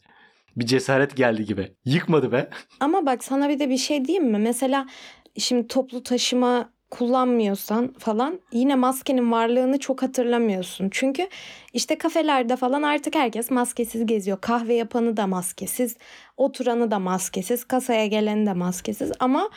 Bir 0.56 0.66
cesaret 0.66 1.16
geldi 1.16 1.44
gibi. 1.44 1.72
Yıkmadı 1.84 2.32
be. 2.32 2.50
Ama 2.80 3.06
bak 3.06 3.24
sana 3.24 3.48
bir 3.48 3.58
de 3.58 3.70
bir 3.70 3.76
şey 3.76 4.04
diyeyim 4.04 4.30
mi? 4.30 4.38
Mesela 4.38 4.86
şimdi 5.38 5.68
toplu 5.68 6.02
taşıma 6.02 6.72
kullanmıyorsan 6.90 7.92
falan 7.98 8.40
yine 8.52 8.74
maskenin 8.74 9.32
varlığını 9.32 9.78
çok 9.78 10.02
hatırlamıyorsun. 10.02 10.88
Çünkü 10.90 11.28
işte 11.72 11.98
kafelerde 11.98 12.56
falan 12.56 12.82
artık 12.82 13.14
herkes 13.14 13.50
maskesiz 13.50 14.06
geziyor. 14.06 14.38
Kahve 14.40 14.74
yapanı 14.74 15.16
da 15.16 15.26
maskesiz, 15.26 15.96
oturanı 16.36 16.90
da 16.90 16.98
maskesiz, 16.98 17.64
kasaya 17.64 18.06
geleni 18.06 18.46
de 18.46 18.52
maskesiz 18.52 19.12
ama 19.20 19.50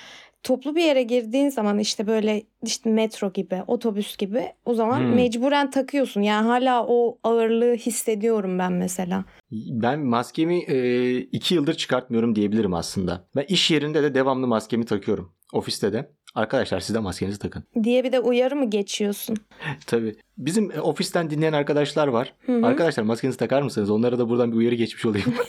toplu 0.44 0.76
bir 0.76 0.84
yere 0.84 1.04
girdiğin 1.04 1.50
zaman 1.50 1.80
işte 1.80 2.08
böyle 2.08 2.44
işte 2.64 2.90
metro 2.90 3.34
gibi, 3.34 3.64
otobüs 3.68 4.18
gibi 4.18 4.44
o 4.66 4.74
zaman 4.74 5.00
Hmm. 5.00 5.16
mecburen 5.16 5.72
takıyorsun. 5.72 6.22
Yani 6.22 6.48
hala 6.48 6.86
o 6.88 7.18
ağırlığı 7.24 7.74
hissediyorum 7.74 8.60
ben 8.60 8.74
mesela. 8.74 9.26
Ben 9.52 10.00
maskemi 10.00 10.64
e, 10.64 11.18
iki 11.18 11.56
yıldır 11.56 11.74
çıkartmıyorum 11.74 12.36
diyebilirim 12.36 12.74
aslında. 12.74 13.28
Ben 13.36 13.46
iş 13.48 13.72
yerinde 13.72 14.04
de 14.04 14.16
devamlı 14.16 14.48
maskemi 14.48 14.86
takıyorum. 14.86 15.34
Ofiste 15.54 15.94
de. 15.94 16.12
Arkadaşlar 16.36 16.80
siz 16.80 16.96
de 16.96 17.00
maskenizi 17.00 17.40
takın. 17.40 17.64
Diye 17.84 18.04
bir 18.04 18.12
de 18.12 18.20
uyarı 18.20 18.56
mı 18.56 18.70
geçiyorsun? 18.70 19.38
Tabii. 19.88 20.16
Bizim 20.38 20.72
e, 20.72 20.82
ofisten 20.82 21.30
dinleyen 21.30 21.54
arkadaşlar 21.54 22.08
var. 22.08 22.34
Hı 22.46 22.58
hı. 22.60 22.66
Arkadaşlar 22.66 23.04
maskenizi 23.04 23.38
takar 23.38 23.62
mısınız? 23.62 23.90
Onlara 23.90 24.20
da 24.20 24.30
buradan 24.30 24.52
bir 24.52 24.58
uyarı 24.58 24.76
geçmiş 24.76 25.06
olayım. 25.06 25.34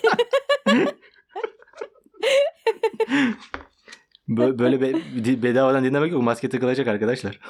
Bö- 4.29 4.59
Böyle 4.59 4.81
be- 4.81 5.43
bedavadan 5.43 5.85
dinlemek 5.85 6.13
yok. 6.13 6.23
Maske 6.23 6.49
takılacak 6.49 6.89
arkadaşlar. 6.89 7.41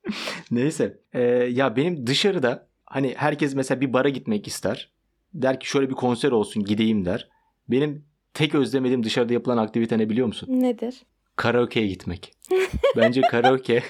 Neyse. 0.50 1.00
Ee, 1.12 1.22
ya 1.30 1.76
benim 1.76 2.06
dışarıda 2.06 2.68
hani 2.84 3.14
herkes 3.16 3.54
mesela 3.54 3.80
bir 3.80 3.92
bara 3.92 4.08
gitmek 4.08 4.46
ister. 4.46 4.90
Der 5.34 5.60
ki 5.60 5.68
şöyle 5.68 5.88
bir 5.90 5.94
konser 5.94 6.30
olsun 6.32 6.64
gideyim 6.64 7.04
der. 7.04 7.28
Benim 7.68 8.04
tek 8.34 8.54
özlemediğim 8.54 9.02
dışarıda 9.02 9.32
yapılan 9.32 9.56
aktivite 9.56 9.98
ne 9.98 10.08
biliyor 10.10 10.26
musun? 10.26 10.48
Nedir? 10.62 11.02
Karaoke'ye 11.40 11.86
gitmek. 11.86 12.32
Bence 12.96 13.20
karaoke 13.20 13.82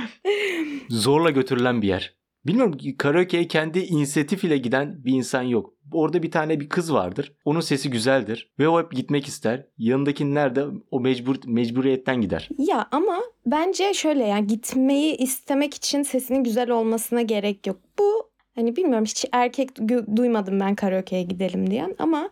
zorla 0.88 1.30
götürülen 1.30 1.82
bir 1.82 1.88
yer. 1.88 2.16
Bilmiyorum 2.46 2.78
karaoke'ye 2.98 3.48
kendi 3.48 3.78
inisiyatif 3.78 4.44
ile 4.44 4.58
giden 4.58 5.04
bir 5.04 5.12
insan 5.12 5.42
yok. 5.42 5.74
Orada 5.92 6.22
bir 6.22 6.30
tane 6.30 6.60
bir 6.60 6.68
kız 6.68 6.92
vardır. 6.92 7.32
Onun 7.44 7.60
sesi 7.60 7.90
güzeldir 7.90 8.52
ve 8.58 8.68
o 8.68 8.82
hep 8.82 8.92
gitmek 8.92 9.26
ister. 9.26 9.66
Yanındakiler 9.78 10.56
de 10.56 10.64
o 10.90 11.00
mecbur 11.00 11.36
mecburiyetten 11.46 12.20
gider. 12.20 12.48
Ya 12.58 12.88
ama 12.90 13.18
bence 13.46 13.94
şöyle 13.94 14.24
yani 14.24 14.46
gitmeyi 14.46 15.16
istemek 15.16 15.74
için 15.74 16.02
sesinin 16.02 16.44
güzel 16.44 16.70
olmasına 16.70 17.22
gerek 17.22 17.66
yok. 17.66 17.76
Bu 17.98 18.30
hani 18.54 18.76
bilmiyorum 18.76 19.04
hiç 19.04 19.24
erkek 19.32 19.68
duymadım 20.16 20.60
ben 20.60 20.74
karaoke'ye 20.74 21.22
gidelim 21.22 21.70
diyen 21.70 21.94
ama 21.98 22.30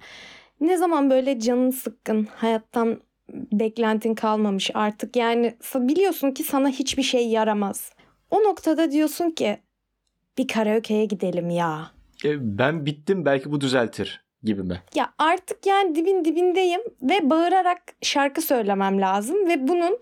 ne 0.61 0.77
zaman 0.77 1.11
böyle 1.11 1.41
canın 1.41 1.71
sıkkın, 1.71 2.29
hayattan 2.35 3.01
beklentin 3.53 4.15
kalmamış 4.15 4.71
artık 4.75 5.17
yani 5.17 5.57
biliyorsun 5.75 6.31
ki 6.31 6.43
sana 6.43 6.69
hiçbir 6.69 7.03
şey 7.03 7.29
yaramaz. 7.29 7.93
O 8.31 8.43
noktada 8.43 8.91
diyorsun 8.91 9.31
ki 9.31 9.59
bir 10.39 10.49
karaoke'ye 10.49 11.05
gidelim 11.05 11.51
ya. 11.51 11.91
E, 12.25 12.59
ben 12.59 12.87
bittim 12.87 13.25
belki 13.25 13.53
bu 13.53 13.61
düzeltir 13.61 14.25
gibi 14.43 14.63
mi? 14.63 14.83
Ya 14.95 15.13
artık 15.19 15.67
yani 15.67 15.95
dibin 15.95 16.25
dibindeyim 16.25 16.81
ve 17.03 17.31
bağırarak 17.31 17.83
şarkı 18.03 18.43
söylemem 18.43 19.01
lazım 19.01 19.49
ve 19.49 19.69
bunun 19.69 19.99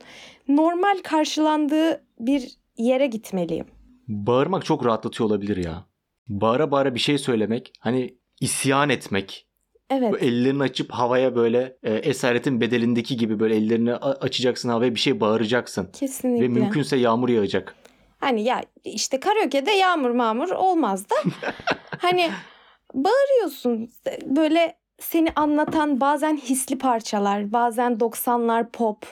normal 0.48 0.98
karşılandığı 1.04 2.04
bir 2.20 2.58
yere 2.76 3.06
gitmeliyim. 3.06 3.66
Bağırmak 4.08 4.64
çok 4.64 4.86
rahatlatıyor 4.86 5.30
olabilir 5.30 5.56
ya. 5.56 5.84
Bağıra 6.28 6.70
bağıra 6.70 6.94
bir 6.94 7.00
şey 7.00 7.18
söylemek, 7.18 7.72
hani 7.80 8.18
isyan 8.40 8.88
etmek, 8.88 9.47
Evet. 9.90 10.12
Bu 10.12 10.18
ellerini 10.18 10.62
açıp 10.62 10.90
havaya 10.90 11.36
böyle 11.36 11.76
e, 11.82 11.94
esaretin 11.94 12.60
bedelindeki 12.60 13.16
gibi 13.16 13.40
böyle 13.40 13.56
ellerini 13.56 13.94
açacaksın 13.94 14.68
havaya 14.68 14.94
bir 14.94 15.00
şey 15.00 15.20
bağıracaksın. 15.20 15.90
Kesinlikle. 15.92 16.44
Ve 16.44 16.48
mümkünse 16.48 16.96
yağmur 16.96 17.28
yağacak. 17.28 17.74
Hani 18.18 18.44
ya 18.44 18.62
işte 18.84 19.20
karaoke'de 19.20 19.70
yağmur 19.70 20.10
mağmur 20.10 20.48
olmaz 20.50 21.10
da 21.10 21.14
hani 21.98 22.30
bağırıyorsun 22.94 23.90
böyle 24.26 24.76
seni 25.00 25.28
anlatan 25.36 26.00
bazen 26.00 26.36
hisli 26.36 26.78
parçalar 26.78 27.52
bazen 27.52 27.92
90'lar 27.92 28.70
pop 28.70 29.06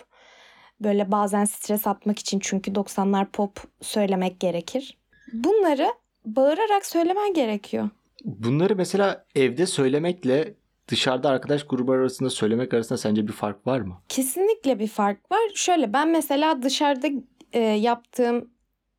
böyle 0.80 1.12
bazen 1.12 1.45
stres 1.45 1.87
atmak 1.87 2.18
için 2.18 2.38
çünkü 2.40 2.71
90'lar 2.71 3.26
pop 3.26 3.61
söylemek 3.80 4.40
gerekir. 4.40 4.99
Bunları 5.33 5.92
bağırarak 6.25 6.87
söylemen 6.87 7.35
gerekiyor. 7.35 7.88
Bunları 8.25 8.76
mesela 8.76 9.26
evde 9.35 9.66
söylemekle 9.66 10.54
dışarıda 10.88 11.28
arkadaş 11.28 11.64
grubu 11.64 11.93
arasında 11.93 12.31
söylemek 12.31 12.75
arasında 12.75 12.99
sence 12.99 13.28
bir 13.28 13.33
fark 13.33 13.66
var 13.66 13.81
mı? 13.81 14.02
Kesinlikle 14.09 14.78
bir 14.78 14.88
fark 14.88 15.33
var. 15.33 15.50
Şöyle 15.55 15.93
ben 15.93 16.09
mesela 16.09 16.62
dışarıda 16.62 17.09
e, 17.52 17.61
yaptığım 17.61 18.50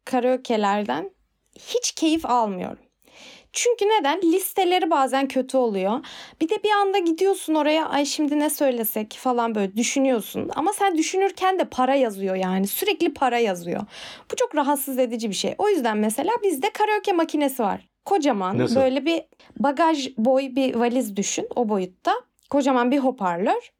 karaoke'lerden 0.05 1.11
hiç 1.59 1.91
keyif 1.91 2.25
almıyorum. 2.25 2.79
Çünkü 3.53 3.85
neden? 3.85 4.21
Listeleri 4.21 4.89
bazen 4.89 5.27
kötü 5.27 5.57
oluyor. 5.57 6.05
Bir 6.41 6.49
de 6.49 6.63
bir 6.63 6.69
anda 6.71 6.97
gidiyorsun 6.97 7.55
oraya 7.55 7.89
ay 7.89 8.05
şimdi 8.05 8.39
ne 8.39 8.49
söylesek 8.49 9.17
falan 9.19 9.55
böyle 9.55 9.75
düşünüyorsun. 9.75 10.49
Ama 10.55 10.73
sen 10.73 10.97
düşünürken 10.97 11.59
de 11.59 11.65
para 11.65 11.95
yazıyor 11.95 12.35
yani. 12.35 12.67
Sürekli 12.67 13.13
para 13.13 13.39
yazıyor. 13.39 13.81
Bu 14.31 14.35
çok 14.35 14.55
rahatsız 14.55 14.99
edici 14.99 15.29
bir 15.29 15.35
şey. 15.35 15.55
O 15.57 15.69
yüzden 15.69 15.97
mesela 15.97 16.31
bizde 16.43 16.69
karaoke 16.69 17.11
makinesi 17.13 17.63
var. 17.63 17.87
Kocaman 18.07 18.57
Nasıl? 18.57 18.75
böyle 18.75 19.05
bir 19.05 19.23
bagaj 19.59 20.09
boy 20.17 20.55
bir 20.55 20.75
valiz 20.75 21.15
düşün 21.15 21.47
o 21.55 21.69
boyutta. 21.69 22.13
Kocaman 22.49 22.91
bir 22.91 22.97
hoparlör. 22.97 23.71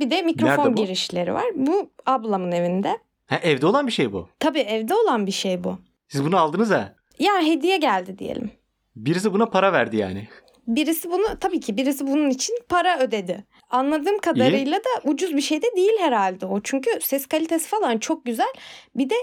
Bir 0.00 0.10
de 0.10 0.22
mikrofon 0.22 0.74
girişleri 0.74 1.34
var. 1.34 1.44
Bu 1.54 1.90
ablamın 2.06 2.52
evinde. 2.52 2.98
Ha, 3.26 3.40
evde 3.42 3.66
olan 3.66 3.86
bir 3.86 3.92
şey 3.92 4.12
bu. 4.12 4.28
Tabii 4.40 4.60
evde 4.60 4.94
olan 4.94 5.26
bir 5.26 5.32
şey 5.32 5.64
bu. 5.64 5.78
Siz 6.08 6.24
bunu 6.24 6.38
aldınız 6.38 6.70
ha. 6.70 6.94
Ya 7.18 7.32
hediye 7.42 7.76
geldi 7.76 8.18
diyelim. 8.18 8.50
Birisi 8.96 9.32
buna 9.32 9.46
para 9.46 9.72
verdi 9.72 9.96
yani. 9.96 10.28
Birisi 10.66 11.10
bunu 11.10 11.26
tabii 11.40 11.60
ki 11.60 11.76
birisi 11.76 12.06
bunun 12.06 12.30
için 12.30 12.58
para 12.68 12.98
ödedi. 12.98 13.44
Anladığım 13.70 14.18
kadarıyla 14.18 14.78
da 14.78 15.10
ucuz 15.10 15.36
bir 15.36 15.40
şey 15.40 15.62
de 15.62 15.66
değil 15.76 15.98
herhalde 15.98 16.46
o. 16.46 16.60
Çünkü 16.60 16.90
ses 17.00 17.26
kalitesi 17.26 17.68
falan 17.68 17.98
çok 17.98 18.24
güzel. 18.24 18.52
Bir 18.94 19.10
de 19.10 19.16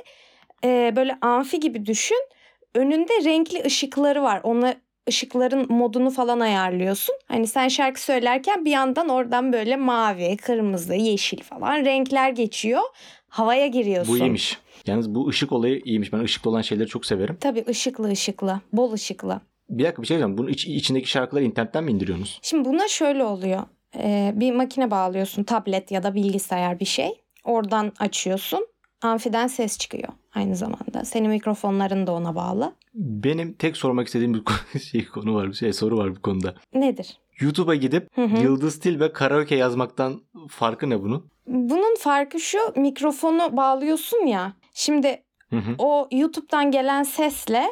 e, 0.64 0.94
böyle 0.96 1.18
amfi 1.22 1.60
gibi 1.60 1.86
düşün. 1.86 2.28
Önünde 2.76 3.14
renkli 3.26 3.64
ışıkları 3.66 4.24
var. 4.24 4.40
Ona 4.44 4.76
ışıkların 5.10 5.72
modunu 5.74 6.10
falan 6.10 6.40
ayarlıyorsun. 6.40 7.16
Hani 7.28 7.48
sen 7.48 7.68
şarkı 7.68 8.02
söylerken 8.02 8.66
bir 8.66 8.72
yandan 8.72 9.10
oradan 9.10 9.54
böyle 9.54 9.76
mavi, 9.76 10.38
kırmızı, 10.38 10.94
yeşil 10.96 11.44
falan 11.44 11.86
renkler 11.86 12.30
geçiyor. 12.30 12.82
Havaya 13.28 13.68
giriyorsun. 13.68 14.14
Bu 14.14 14.18
iyiymiş. 14.18 14.58
Yalnız 14.88 15.16
bu 15.16 15.28
ışık 15.28 15.52
olayı 15.52 15.82
iyiymiş. 15.86 16.14
Ben 16.14 16.20
ışıklı 16.20 16.50
olan 16.50 16.62
şeyleri 16.62 16.88
çok 16.88 17.06
severim. 17.06 17.38
Tabii 17.42 17.66
ışıklı 17.70 18.10
ışıklı, 18.10 18.62
bol 18.74 18.92
ışıklı. 18.94 19.42
Bir 19.70 19.84
dakika 19.84 20.02
bir 20.02 20.08
şey 20.08 20.18
diyeceğim. 20.18 20.38
Bunun 20.38 20.50
iç- 20.50 20.66
içindeki 20.68 21.10
şarkıları 21.10 21.44
internetten 21.44 21.84
mi 21.84 21.92
indiriyorsunuz? 21.92 22.40
Şimdi 22.42 22.70
buna 22.70 22.88
şöyle 22.88 23.24
oluyor. 23.24 23.62
Ee, 23.98 24.32
bir 24.36 24.52
makine 24.52 24.92
bağlıyorsun, 24.92 25.44
tablet 25.44 25.92
ya 25.92 26.04
da 26.04 26.16
bilgisayar 26.16 26.80
bir 26.80 26.86
şey. 26.86 27.22
Oradan 27.44 27.92
açıyorsun. 28.00 28.68
Amfiden 29.02 29.48
ses 29.48 29.78
çıkıyor 29.78 30.10
aynı 30.36 30.56
zamanda. 30.56 31.06
Senin 31.06 31.30
mikrofonların 31.30 32.08
da 32.08 32.12
ona 32.12 32.36
bağlı. 32.36 32.74
Benim 32.94 33.54
tek 33.54 33.78
sormak 33.78 34.08
istediğim 34.08 34.34
bir 34.34 34.44
konu, 34.44 34.58
şey, 34.92 35.06
konu 35.08 35.36
var. 35.36 35.48
Bir 35.50 35.54
şey, 35.54 35.74
soru 35.74 35.98
var 35.98 36.16
bu 36.16 36.22
konuda. 36.22 36.56
Nedir? 36.74 37.18
YouTube'a 37.40 37.76
gidip 37.76 38.18
Hı 38.18 38.24
hı. 38.24 38.44
Yıldız 38.44 38.80
Tilbe 38.80 39.14
karaoke 39.14 39.56
yazmaktan 39.56 40.22
farkı 40.50 40.90
ne 40.90 41.02
bunun? 41.02 41.30
Bunun 41.48 41.96
farkı 42.00 42.40
şu 42.40 42.58
mikrofonu 42.76 43.58
bağlıyorsun 43.58 44.26
ya. 44.26 44.54
Şimdi 44.74 45.24
Hı 45.50 45.56
hı. 45.58 45.76
o 45.78 46.08
YouTube'dan 46.12 46.72
gelen 46.72 47.04
sesle 47.04 47.64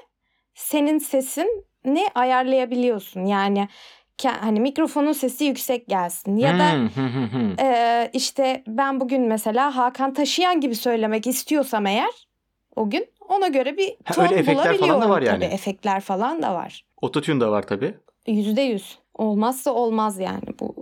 senin 0.56 0.98
sesini 0.98 2.08
ayarlayabiliyorsun. 2.16 3.26
Yani 3.26 3.68
hani 4.28 4.60
mikrofonun 4.60 5.12
sesi 5.12 5.46
yüksek 5.46 5.88
gelsin 5.88 6.36
ya 6.38 6.60
da. 6.60 6.72
Ee, 7.62 8.10
işte 8.14 8.64
ben 8.68 9.00
bugün 9.00 9.22
mesela 9.22 9.76
Hakan 9.76 10.14
Taşıyan 10.14 10.62
gibi 10.62 10.76
söylemek 10.76 11.28
istiyorsam 11.28 11.86
eğer 11.86 12.28
o 12.76 12.90
gün 12.90 13.06
ona 13.28 13.48
göre 13.48 13.78
bir 13.78 13.96
Ha, 14.06 14.14
ton 14.14 14.24
öyle 14.24 14.36
efektler 14.36 14.78
falan 14.78 15.02
da 15.02 15.10
var 15.10 15.22
yani. 15.22 15.36
tabii. 15.44 15.54
Efektler 15.54 16.02
falan 16.02 16.42
da 16.42 16.54
var. 16.56 16.86
Ototune 17.02 17.42
da 17.42 17.52
var 17.52 17.68
tabii. 17.68 17.94
Yüzde 18.28 18.62
yüz. 18.62 19.00
Olmazsa 19.14 19.72
olmaz 19.72 20.20
yani 20.20 20.44
bu. 20.60 20.76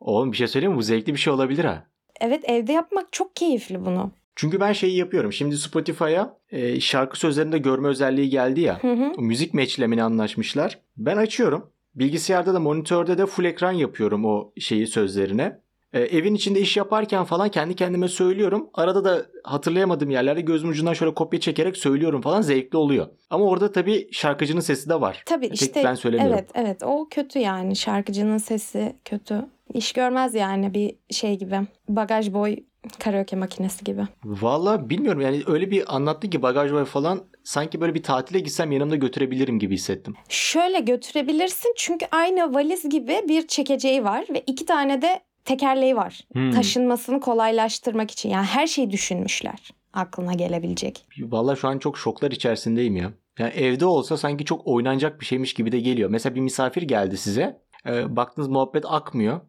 Oğlum 0.00 0.32
bir 0.32 0.36
şey 0.36 0.46
söyleyeyim 0.46 0.72
mi? 0.72 0.78
Bu 0.78 0.82
zevkli 0.82 1.12
bir 1.14 1.18
şey 1.18 1.32
olabilir 1.32 1.64
ha. 1.64 1.82
Evet 2.20 2.44
evde 2.50 2.72
yapmak 2.72 3.12
çok 3.12 3.36
keyifli 3.36 3.84
bunu. 3.84 4.10
Çünkü 4.36 4.60
ben 4.60 4.72
şeyi 4.72 4.96
yapıyorum. 4.96 5.32
Şimdi 5.32 5.56
Spotify'a 5.58 6.36
e, 6.50 6.80
şarkı 6.80 7.18
sözlerinde 7.18 7.58
görme 7.58 7.88
özelliği 7.88 8.30
geldi 8.30 8.60
ya. 8.60 8.82
Hı 8.82 8.92
hı. 8.92 9.12
Müzik 9.18 9.54
matchlemini 9.54 10.02
anlaşmışlar. 10.02 10.78
Ben 10.96 11.16
açıyorum. 11.16 11.70
Bilgisayarda 11.94 12.54
da 12.54 12.60
monitörde 12.60 13.18
de 13.18 13.26
full 13.26 13.44
ekran 13.44 13.72
yapıyorum 13.72 14.24
o 14.24 14.52
şeyi 14.58 14.86
sözlerine. 14.86 15.60
E, 15.92 16.00
evin 16.00 16.34
içinde 16.34 16.60
iş 16.60 16.76
yaparken 16.76 17.24
falan 17.24 17.48
kendi 17.48 17.76
kendime 17.76 18.08
söylüyorum. 18.08 18.70
Arada 18.74 19.04
da 19.04 19.26
hatırlayamadığım 19.44 20.10
yerlerde 20.10 20.40
gözüm 20.40 20.68
ucundan 20.70 20.92
şöyle 20.92 21.14
kopya 21.14 21.40
çekerek 21.40 21.76
söylüyorum 21.76 22.20
falan 22.20 22.42
zevkli 22.42 22.76
oluyor. 22.76 23.06
Ama 23.30 23.44
orada 23.44 23.72
tabii 23.72 24.08
şarkıcının 24.12 24.60
sesi 24.60 24.88
de 24.90 25.00
var. 25.00 25.22
Tabii 25.26 25.48
Tek 25.48 25.62
işte 25.62 25.84
ben 25.84 25.94
söylemiyorum. 25.94 26.34
evet 26.34 26.50
evet 26.54 26.82
o 26.82 27.08
kötü 27.10 27.38
yani 27.38 27.76
şarkıcının 27.76 28.38
sesi 28.38 28.96
kötü. 29.04 29.46
İş 29.74 29.92
görmez 29.92 30.34
yani 30.34 30.74
bir 30.74 30.96
şey 31.10 31.38
gibi. 31.38 31.60
Bagaj 31.88 32.32
boy 32.32 32.56
karaoke 32.98 33.36
makinesi 33.36 33.84
gibi. 33.84 34.02
Valla 34.24 34.90
bilmiyorum 34.90 35.20
yani 35.20 35.42
öyle 35.46 35.70
bir 35.70 35.96
anlattı 35.96 36.30
ki 36.30 36.42
bagaj 36.42 36.72
var 36.72 36.84
falan 36.84 37.24
sanki 37.44 37.80
böyle 37.80 37.94
bir 37.94 38.02
tatile 38.02 38.40
gitsem 38.40 38.72
yanımda 38.72 38.96
götürebilirim 38.96 39.58
gibi 39.58 39.74
hissettim. 39.74 40.14
Şöyle 40.28 40.80
götürebilirsin 40.80 41.72
çünkü 41.76 42.06
aynı 42.10 42.54
valiz 42.54 42.88
gibi 42.88 43.20
bir 43.28 43.46
çekeceği 43.46 44.04
var 44.04 44.24
ve 44.30 44.42
iki 44.46 44.66
tane 44.66 45.02
de 45.02 45.20
tekerleği 45.44 45.96
var. 45.96 46.20
Hmm. 46.32 46.50
Taşınmasını 46.50 47.20
kolaylaştırmak 47.20 48.10
için. 48.10 48.28
Yani 48.28 48.46
her 48.46 48.66
şeyi 48.66 48.90
düşünmüşler 48.90 49.70
aklına 49.92 50.32
gelebilecek. 50.32 51.06
Valla 51.20 51.56
şu 51.56 51.68
an 51.68 51.78
çok 51.78 51.98
şoklar 51.98 52.30
içerisindeyim 52.30 52.96
ya. 52.96 53.12
Yani 53.38 53.52
evde 53.52 53.86
olsa 53.86 54.16
sanki 54.16 54.44
çok 54.44 54.66
oynanacak 54.66 55.20
bir 55.20 55.26
şeymiş 55.26 55.54
gibi 55.54 55.72
de 55.72 55.80
geliyor. 55.80 56.10
Mesela 56.10 56.34
bir 56.34 56.40
misafir 56.40 56.82
geldi 56.82 57.16
size. 57.16 57.60
E, 57.86 58.16
baktınız 58.16 58.48
muhabbet 58.48 58.84
akmıyor. 58.88 59.40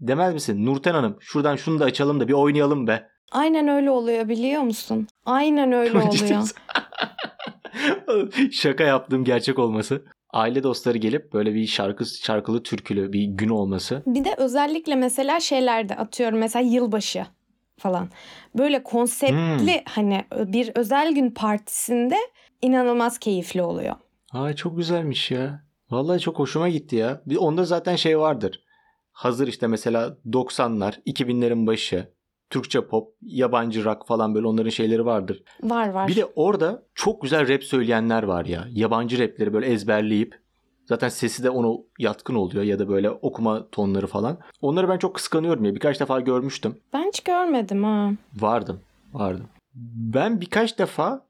Demez 0.00 0.34
misin? 0.34 0.66
Nurten 0.66 0.94
Hanım 0.94 1.16
şuradan 1.20 1.56
şunu 1.56 1.80
da 1.80 1.84
açalım 1.84 2.20
da 2.20 2.28
bir 2.28 2.32
oynayalım 2.32 2.86
be. 2.86 3.08
Aynen 3.32 3.68
öyle 3.68 3.90
oluyor 3.90 4.28
biliyor 4.28 4.62
musun? 4.62 5.08
Aynen 5.26 5.72
öyle 5.72 5.98
oluyor. 5.98 6.48
Şaka 8.52 8.84
yaptığım 8.84 9.24
gerçek 9.24 9.58
olması. 9.58 10.04
Aile 10.32 10.62
dostları 10.62 10.98
gelip 10.98 11.32
böyle 11.32 11.54
bir 11.54 11.66
şarkı 11.66 12.06
şarkılı 12.06 12.62
türkülü 12.62 13.12
bir 13.12 13.24
gün 13.24 13.48
olması. 13.48 14.02
Bir 14.06 14.24
de 14.24 14.34
özellikle 14.38 14.94
mesela 14.94 15.40
şeylerde 15.40 15.96
atıyorum 15.96 16.38
mesela 16.38 16.62
yılbaşı 16.68 17.26
falan. 17.78 18.08
Böyle 18.58 18.82
konseptli 18.82 19.74
Hmm. 19.74 19.82
hani 19.88 20.24
bir 20.32 20.72
özel 20.74 21.12
gün 21.14 21.30
partisinde 21.30 22.16
inanılmaz 22.62 23.18
keyifli 23.18 23.62
oluyor. 23.62 23.94
Ay 24.32 24.54
çok 24.54 24.76
güzelmiş 24.76 25.30
ya. 25.30 25.62
Vallahi 25.90 26.20
çok 26.20 26.38
hoşuma 26.38 26.68
gitti 26.68 26.96
ya. 26.96 27.22
Onda 27.38 27.64
zaten 27.64 27.96
şey 27.96 28.18
vardır. 28.18 28.60
Hazır 29.20 29.48
işte 29.48 29.66
mesela 29.66 30.16
90'lar, 30.30 31.02
2000'lerin 31.06 31.66
başı. 31.66 32.08
Türkçe 32.50 32.86
pop, 32.86 33.14
yabancı 33.22 33.84
rock 33.84 34.06
falan 34.06 34.34
böyle 34.34 34.46
onların 34.46 34.70
şeyleri 34.70 35.04
vardır. 35.04 35.42
Var 35.62 35.88
var. 35.88 36.08
Bir 36.08 36.16
de 36.16 36.24
orada 36.24 36.82
çok 36.94 37.22
güzel 37.22 37.48
rap 37.48 37.64
söyleyenler 37.64 38.22
var 38.22 38.44
ya. 38.44 38.66
Yabancı 38.70 39.18
rapleri 39.18 39.52
böyle 39.52 39.66
ezberleyip 39.66 40.40
zaten 40.86 41.08
sesi 41.08 41.44
de 41.44 41.50
ona 41.50 41.78
yatkın 41.98 42.34
oluyor 42.34 42.64
ya 42.64 42.78
da 42.78 42.88
böyle 42.88 43.10
okuma 43.10 43.70
tonları 43.70 44.06
falan. 44.06 44.38
Onları 44.60 44.88
ben 44.88 44.98
çok 44.98 45.14
kıskanıyorum 45.14 45.64
ya. 45.64 45.74
Birkaç 45.74 46.00
defa 46.00 46.20
görmüştüm. 46.20 46.76
Ben 46.92 47.08
hiç 47.08 47.20
görmedim 47.20 47.84
ha. 47.84 48.10
Vardım. 48.40 48.80
Vardım. 49.12 49.46
Ben 50.14 50.40
birkaç 50.40 50.78
defa 50.78 51.26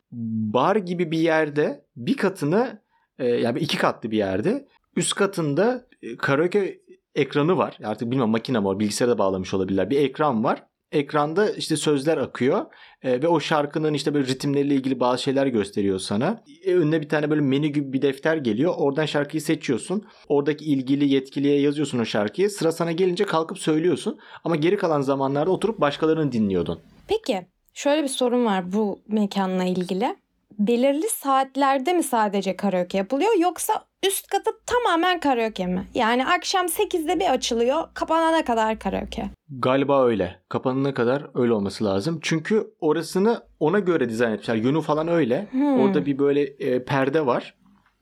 bar 0.53 0.77
gibi 0.77 1.11
bir 1.11 1.19
yerde 1.19 1.85
bir 1.97 2.17
katını 2.17 2.79
e, 3.19 3.27
yani 3.27 3.59
iki 3.59 3.79
katlı 3.79 4.11
bir 4.11 4.17
yerde 4.17 4.69
üst 4.97 5.15
katında 5.15 5.87
e, 6.03 6.17
karaoke 6.17 6.81
ekranı 7.15 7.57
var. 7.57 7.79
Artık 7.85 8.11
bilmem 8.11 8.29
makine 8.29 8.65
var 8.65 8.81
bilgisayara 8.81 9.13
da 9.13 9.19
bağlamış 9.19 9.55
olabilirler. 9.55 9.91
Bir 9.91 10.01
ekran 10.01 10.45
var. 10.45 10.63
Ekranda 10.93 11.51
işte 11.51 11.77
sözler 11.77 12.17
akıyor 12.19 12.67
e, 13.03 13.23
ve 13.23 13.29
o 13.29 13.41
şarkının 13.41 13.95
işte 13.95 14.15
böyle 14.15 14.27
ritimleriyle 14.27 14.75
ilgili 14.75 15.01
bazı 15.01 15.23
şeyler 15.23 15.47
gösteriyor 15.47 15.99
sana. 15.99 16.43
E, 16.65 16.75
önüne 16.75 17.01
bir 17.01 17.09
tane 17.09 17.31
böyle 17.31 17.41
menü 17.41 17.67
gibi 17.67 17.93
bir 17.93 18.03
defter 18.03 18.37
geliyor. 18.37 18.75
Oradan 18.77 19.07
şarkıyı 19.07 19.41
seçiyorsun. 19.41 20.07
Oradaki 20.29 20.65
ilgili 20.65 21.09
yetkiliye 21.09 21.61
yazıyorsun 21.61 21.99
o 21.99 22.05
şarkıyı. 22.05 22.51
Sıra 22.51 22.73
sana 22.73 22.93
gelince 22.93 23.25
kalkıp 23.25 23.59
söylüyorsun. 23.59 24.19
Ama 24.45 24.57
geri 24.57 24.77
kalan 24.77 25.01
zamanlarda 25.01 25.51
oturup 25.51 25.81
başkalarını 25.81 26.33
dinliyordun. 26.33 26.81
Peki 27.09 27.47
şöyle 27.75 28.03
bir 28.03 28.09
sorun 28.09 28.45
var 28.45 28.73
bu 28.73 28.99
mekanla 29.09 29.65
ilgili. 29.65 30.17
Belirli 30.59 31.09
saatlerde 31.09 31.93
mi 31.93 32.03
sadece 32.03 32.57
karaoke 32.57 32.99
yapılıyor 32.99 33.33
yoksa 33.39 33.85
üst 34.07 34.27
katı 34.27 34.51
tamamen 34.67 35.21
karaoke 35.21 35.67
mi? 35.67 35.87
Yani 35.95 36.27
akşam 36.27 36.67
8'de 36.67 37.21
bir 37.21 37.33
açılıyor 37.33 37.85
kapanana 37.95 38.45
kadar 38.45 38.79
karaoke. 38.79 39.31
Galiba 39.51 40.05
öyle. 40.05 40.41
Kapanana 40.49 40.95
kadar 40.95 41.27
öyle 41.35 41.53
olması 41.53 41.85
lazım. 41.85 42.19
Çünkü 42.23 42.75
orasını 42.81 43.43
ona 43.61 43.79
göre 43.79 44.09
dizayn 44.09 44.33
etmişler. 44.33 44.55
Yönü 44.55 44.81
falan 44.83 45.09
öyle. 45.09 45.47
Hmm. 45.51 45.81
Orada 45.81 46.07
bir 46.07 46.19
böyle 46.19 46.43
e, 46.43 46.85
perde 46.85 47.27
var. 47.27 47.55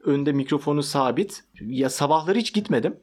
Önde 0.04 0.32
mikrofonu 0.32 0.82
sabit. 0.82 1.44
Ya 1.60 1.90
sabahları 1.90 2.38
hiç 2.38 2.52
gitmedim. 2.54 2.96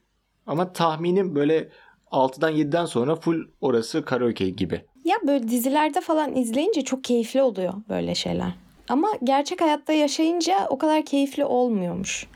Ama 0.47 0.73
tahminim 0.73 1.35
böyle 1.35 1.69
6'dan 2.11 2.53
7'den 2.53 2.85
sonra 2.85 3.15
full 3.15 3.43
orası 3.61 4.05
karaoke 4.05 4.49
gibi. 4.49 4.81
Ya 5.05 5.15
böyle 5.27 5.47
dizilerde 5.47 6.01
falan 6.01 6.35
izleyince 6.35 6.81
çok 6.81 7.03
keyifli 7.03 7.41
oluyor 7.41 7.73
böyle 7.89 8.15
şeyler. 8.15 8.51
Ama 8.89 9.07
gerçek 9.23 9.61
hayatta 9.61 9.93
yaşayınca 9.93 10.67
o 10.69 10.77
kadar 10.77 11.05
keyifli 11.05 11.45
olmuyormuş. 11.45 12.27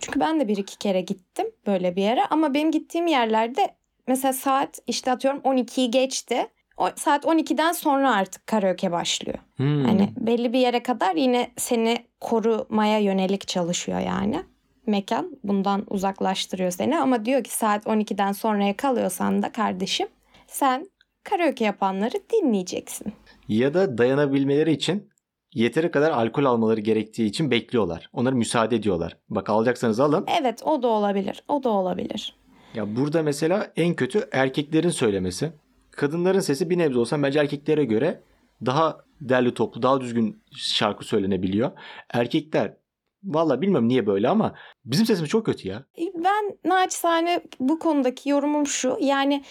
Çünkü 0.00 0.20
ben 0.20 0.40
de 0.40 0.48
bir 0.48 0.56
iki 0.56 0.78
kere 0.78 1.00
gittim 1.00 1.46
böyle 1.66 1.96
bir 1.96 2.02
yere 2.02 2.26
ama 2.30 2.54
benim 2.54 2.70
gittiğim 2.70 3.06
yerlerde 3.06 3.74
mesela 4.06 4.32
saat 4.32 4.78
işte 4.86 5.12
atıyorum 5.12 5.40
12'yi 5.40 5.90
geçti. 5.90 6.46
O, 6.76 6.88
saat 6.96 7.24
12'den 7.24 7.72
sonra 7.72 8.14
artık 8.14 8.46
karaoke 8.46 8.92
başlıyor. 8.92 9.38
Hmm. 9.56 9.84
Hani 9.84 10.12
belli 10.16 10.52
bir 10.52 10.58
yere 10.58 10.82
kadar 10.82 11.16
yine 11.16 11.50
seni 11.56 11.98
korumaya 12.20 12.98
yönelik 12.98 13.48
çalışıyor 13.48 14.00
yani. 14.00 14.42
Mekan 14.86 15.38
bundan 15.44 15.84
uzaklaştırıyor 15.90 16.70
seni 16.70 16.98
ama 16.98 17.24
diyor 17.24 17.44
ki 17.44 17.54
saat 17.54 17.86
12'den 17.86 18.32
sonraya 18.32 18.76
kalıyorsan 18.76 19.42
da 19.42 19.52
kardeşim 19.52 20.08
sen 20.46 20.86
karaoke 21.24 21.64
yapanları 21.64 22.16
dinleyeceksin. 22.32 23.12
Ya 23.48 23.74
da 23.74 23.98
dayanabilmeleri 23.98 24.72
için 24.72 25.08
yeteri 25.56 25.90
kadar 25.90 26.10
alkol 26.10 26.44
almaları 26.44 26.80
gerektiği 26.80 27.26
için 27.26 27.50
bekliyorlar. 27.50 28.10
Onlara 28.12 28.34
müsaade 28.34 28.76
ediyorlar. 28.76 29.16
Bak 29.28 29.50
alacaksanız 29.50 30.00
alın. 30.00 30.26
Evet 30.40 30.62
o 30.64 30.82
da 30.82 30.88
olabilir. 30.88 31.42
O 31.48 31.62
da 31.62 31.68
olabilir. 31.68 32.36
Ya 32.74 32.96
burada 32.96 33.22
mesela 33.22 33.72
en 33.76 33.94
kötü 33.94 34.28
erkeklerin 34.32 34.88
söylemesi. 34.88 35.52
Kadınların 35.90 36.40
sesi 36.40 36.70
bir 36.70 36.78
nebze 36.78 36.98
olsa 36.98 37.22
bence 37.22 37.38
erkeklere 37.38 37.84
göre 37.84 38.22
daha 38.66 38.98
derli 39.20 39.54
toplu, 39.54 39.82
daha 39.82 40.00
düzgün 40.00 40.42
şarkı 40.56 41.04
söylenebiliyor. 41.04 41.70
Erkekler 42.10 42.76
valla 43.24 43.60
bilmem 43.60 43.88
niye 43.88 44.06
böyle 44.06 44.28
ama 44.28 44.54
bizim 44.84 45.06
sesimiz 45.06 45.30
çok 45.30 45.46
kötü 45.46 45.68
ya. 45.68 45.84
Ben 46.14 46.70
naçizane 46.70 47.40
bu 47.60 47.78
konudaki 47.78 48.28
yorumum 48.28 48.66
şu. 48.66 48.98
Yani 49.00 49.44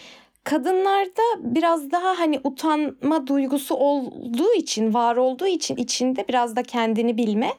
kadınlarda 0.45 1.21
biraz 1.39 1.91
daha 1.91 2.19
hani 2.19 2.39
utanma 2.43 3.27
duygusu 3.27 3.75
olduğu 3.75 4.53
için, 4.53 4.93
var 4.93 5.15
olduğu 5.15 5.47
için 5.47 5.75
içinde 5.75 6.25
biraz 6.27 6.55
da 6.55 6.63
kendini 6.63 7.17
bilme. 7.17 7.53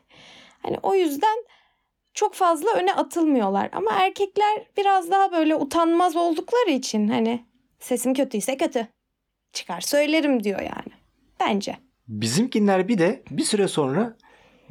Hani 0.62 0.76
o 0.82 0.94
yüzden 0.94 1.44
çok 2.14 2.34
fazla 2.34 2.70
öne 2.70 2.94
atılmıyorlar. 2.94 3.68
Ama 3.72 3.90
erkekler 3.92 4.66
biraz 4.76 5.10
daha 5.10 5.32
böyle 5.32 5.56
utanmaz 5.56 6.16
oldukları 6.16 6.70
için 6.70 7.08
hani 7.08 7.46
sesim 7.80 8.14
kötüyse 8.14 8.56
kötü. 8.56 8.88
Çıkar 9.52 9.80
söylerim 9.80 10.44
diyor 10.44 10.60
yani. 10.60 10.92
Bence. 11.40 11.76
Bizimkinler 12.08 12.88
bir 12.88 12.98
de 12.98 13.22
bir 13.30 13.44
süre 13.44 13.68
sonra 13.68 14.16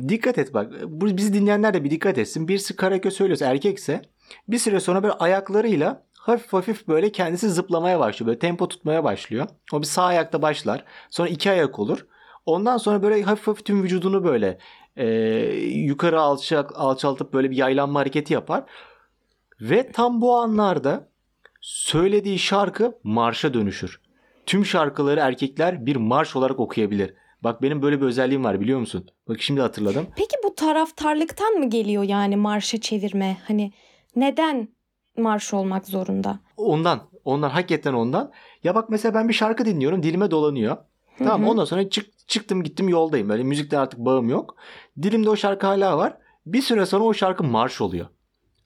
dikkat 0.08 0.38
et 0.38 0.54
bak. 0.54 0.73
Bizi 0.88 1.34
dinleyenler 1.34 1.73
de 1.73 1.84
bir 1.84 1.91
dikkat 1.91 2.17
etsin. 2.17 2.47
Birisi 2.47 2.75
karaköy 2.75 3.12
söylüyorsa 3.12 3.45
erkekse 3.45 4.01
bir 4.47 4.58
süre 4.58 4.80
sonra 4.80 5.04
böyle 5.04 5.13
ayaklarıyla 5.13 6.06
hafif 6.26 6.54
hafif 6.54 6.88
böyle 6.88 7.12
kendisi 7.12 7.50
zıplamaya 7.50 8.00
başlıyor. 8.00 8.28
Böyle 8.28 8.40
tempo 8.40 8.68
tutmaya 8.68 9.04
başlıyor. 9.04 9.48
O 9.74 9.82
bir 9.82 9.86
sağ 9.86 10.04
ayakta 10.04 10.42
başlar. 10.42 10.84
Sonra 11.10 11.30
iki 11.30 11.52
ayak 11.52 11.80
olur. 11.80 12.06
Ondan 12.46 12.78
sonra 12.78 13.04
böyle 13.04 13.24
hafif 13.24 13.48
hafif 13.48 13.66
tüm 13.66 13.84
vücudunu 13.84 14.24
böyle 14.24 14.58
e, 14.96 15.08
yukarı 15.66 16.22
alçak, 16.22 16.72
alçaltıp 16.76 17.34
böyle 17.34 17.52
bir 17.52 17.56
yaylanma 17.56 18.00
hareketi 18.00 18.34
yapar. 18.34 18.64
Ve 19.62 19.92
tam 19.92 20.22
bu 20.22 20.36
anlarda 20.36 21.10
söylediği 21.62 22.40
şarkı 22.40 22.98
marşa 23.04 23.54
dönüşür. 23.54 24.02
Tüm 24.46 24.66
şarkıları 24.66 25.20
erkekler 25.20 25.86
bir 25.86 25.96
marş 25.96 26.36
olarak 26.36 26.60
okuyabilir. 26.60 27.14
Bak 27.44 27.62
benim 27.62 27.82
böyle 27.82 28.02
bir 28.02 28.06
özelliğim 28.06 28.44
var 28.44 28.62
biliyor 28.62 28.80
musun? 28.80 29.10
Bak 29.28 29.42
şimdi 29.42 29.62
hatırladım. 29.62 30.08
Peki 30.16 30.36
bu 30.44 30.56
taraftarlıktan 30.56 31.54
mı 31.54 31.70
geliyor 31.70 32.04
yani 32.04 32.36
marşa 32.36 32.82
çevirme? 32.82 33.38
Hani 33.48 33.74
neden 34.16 34.75
marş 35.17 35.54
olmak 35.54 35.88
zorunda? 35.88 36.39
Ondan. 36.58 36.99
Ondan 37.25 37.49
hakikaten 37.49 37.93
ondan. 37.93 38.32
Ya 38.63 38.75
bak 38.75 38.89
mesela 38.89 39.13
ben 39.13 39.30
bir 39.30 39.34
şarkı 39.34 39.65
dinliyorum 39.65 40.04
dilime 40.04 40.32
dolanıyor. 40.32 40.78
Tamam 41.17 41.41
Hı 41.41 41.45
hı. 41.45 41.49
ondan 41.49 41.65
sonra 41.65 41.89
çık, 41.89 42.28
çıktım 42.28 42.63
gittim 42.63 42.89
yoldayım. 42.89 43.30
Böyle 43.30 43.43
müzikten 43.43 43.80
artık 43.80 43.99
bağım 43.99 44.30
yok. 44.30 44.56
Dilimde 45.01 45.30
o 45.30 45.36
şarkı 45.36 45.67
hala 45.67 45.97
var. 45.97 46.17
Bir 46.45 46.62
süre 46.62 46.86
sonra 46.86 47.04
o 47.04 47.13
şarkı 47.13 47.43
marş 47.43 47.82
oluyor. 47.82 48.06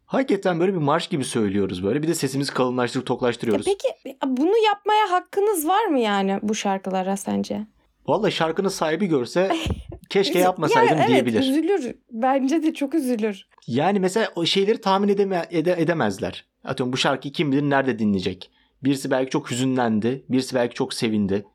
Hakikaten 0.05 0.59
böyle 0.59 0.73
bir 0.73 0.77
marş 0.77 1.07
gibi 1.07 1.23
söylüyoruz 1.23 1.83
böyle. 1.83 2.03
Bir 2.03 2.07
de 2.07 2.13
sesimizi 2.15 2.53
kalınlaştırıp 2.53 3.03
E 3.03 3.07
toklaştırıyoruz. 3.07 3.65
peki 3.65 3.87
bunu 4.25 4.57
yapmaya 4.65 5.11
hakkınız 5.11 5.67
var 5.67 5.85
mı 5.85 5.99
yani 5.99 6.39
bu 6.41 6.55
şarkılara 6.55 7.17
sence? 7.17 7.67
Vallahi 8.07 8.31
şarkının 8.31 8.69
sahibi 8.69 9.05
görse 9.07 9.51
keşke 10.09 10.39
Üzü- 10.39 10.43
yapmasaydım 10.43 10.89
Ya 10.89 10.95
evet, 10.97 11.07
diyebilir. 11.07 11.39
üzülür. 11.39 11.95
Bence 12.11 12.63
de 12.63 12.73
çok 12.73 12.95
üzülür. 12.95 13.47
Yani 13.67 13.99
mesela 13.99 14.27
o 14.35 14.45
şeyleri 14.45 14.81
tahmin 14.81 15.07
edeme, 15.07 15.45
ede- 15.51 15.81
edemezler. 15.81 16.45
Atıyorum 16.63 16.93
bu 16.93 16.97
şarkıyı 16.97 17.33
kim 17.33 17.51
bilir 17.51 17.61
nerede 17.61 17.99
dinleyecek. 17.99 18.51
Birisi 18.83 19.11
belki 19.11 19.29
çok 19.31 19.51
hüzünlendi. 19.51 20.25
Birisi 20.29 20.55
belki 20.55 20.75
çok 20.75 20.93
sevindi. 20.93 21.45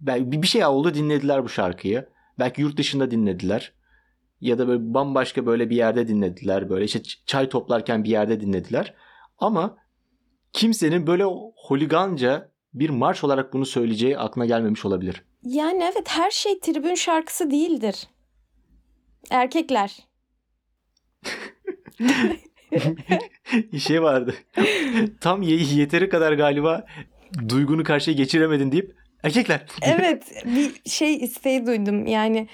Belki 0.00 0.42
bir 0.42 0.46
şey 0.46 0.66
oldu 0.66 0.94
dinlediler 0.94 1.44
bu 1.44 1.48
şarkıyı. 1.48 2.06
Belki 2.38 2.60
yurt 2.60 2.76
dışında 2.76 3.10
dinlediler. 3.10 3.72
Ya 4.40 4.58
da 4.58 4.68
böyle 4.68 4.94
bambaşka 4.94 5.46
böyle 5.46 5.70
bir 5.70 5.76
yerde 5.76 6.08
dinlediler. 6.08 6.70
Böyle 6.70 6.84
işte 6.84 7.00
çay 7.26 7.48
toplarken 7.48 8.04
bir 8.04 8.08
yerde 8.10 8.40
dinlediler. 8.40 8.94
Ama 9.38 9.76
kimsenin 10.52 11.06
böyle 11.06 11.24
holiganca 11.56 12.48
bir 12.74 12.90
marş 12.90 13.24
olarak 13.24 13.52
bunu 13.52 13.66
söyleyeceği 13.66 14.18
aklına 14.18 14.46
gelmemiş 14.46 14.84
olabilir. 14.84 15.24
Yani 15.44 15.82
evet 15.92 16.08
her 16.08 16.30
şey 16.30 16.60
tribün 16.60 16.94
şarkısı 16.94 17.50
değildir. 17.50 18.08
Erkekler. 19.30 19.96
şey 23.78 24.02
vardı. 24.02 24.34
Tam 25.20 25.42
ye- 25.42 25.74
yeteri 25.74 26.08
kadar 26.08 26.32
galiba 26.32 26.86
duygunu 27.48 27.84
karşıya 27.84 28.16
geçiremedin 28.16 28.72
deyip 28.72 28.96
erkekler. 29.22 29.66
Evet 29.82 30.44
bir 30.44 30.90
şey 30.90 31.16
isteği 31.16 31.66
duydum 31.66 32.06
yani 32.06 32.48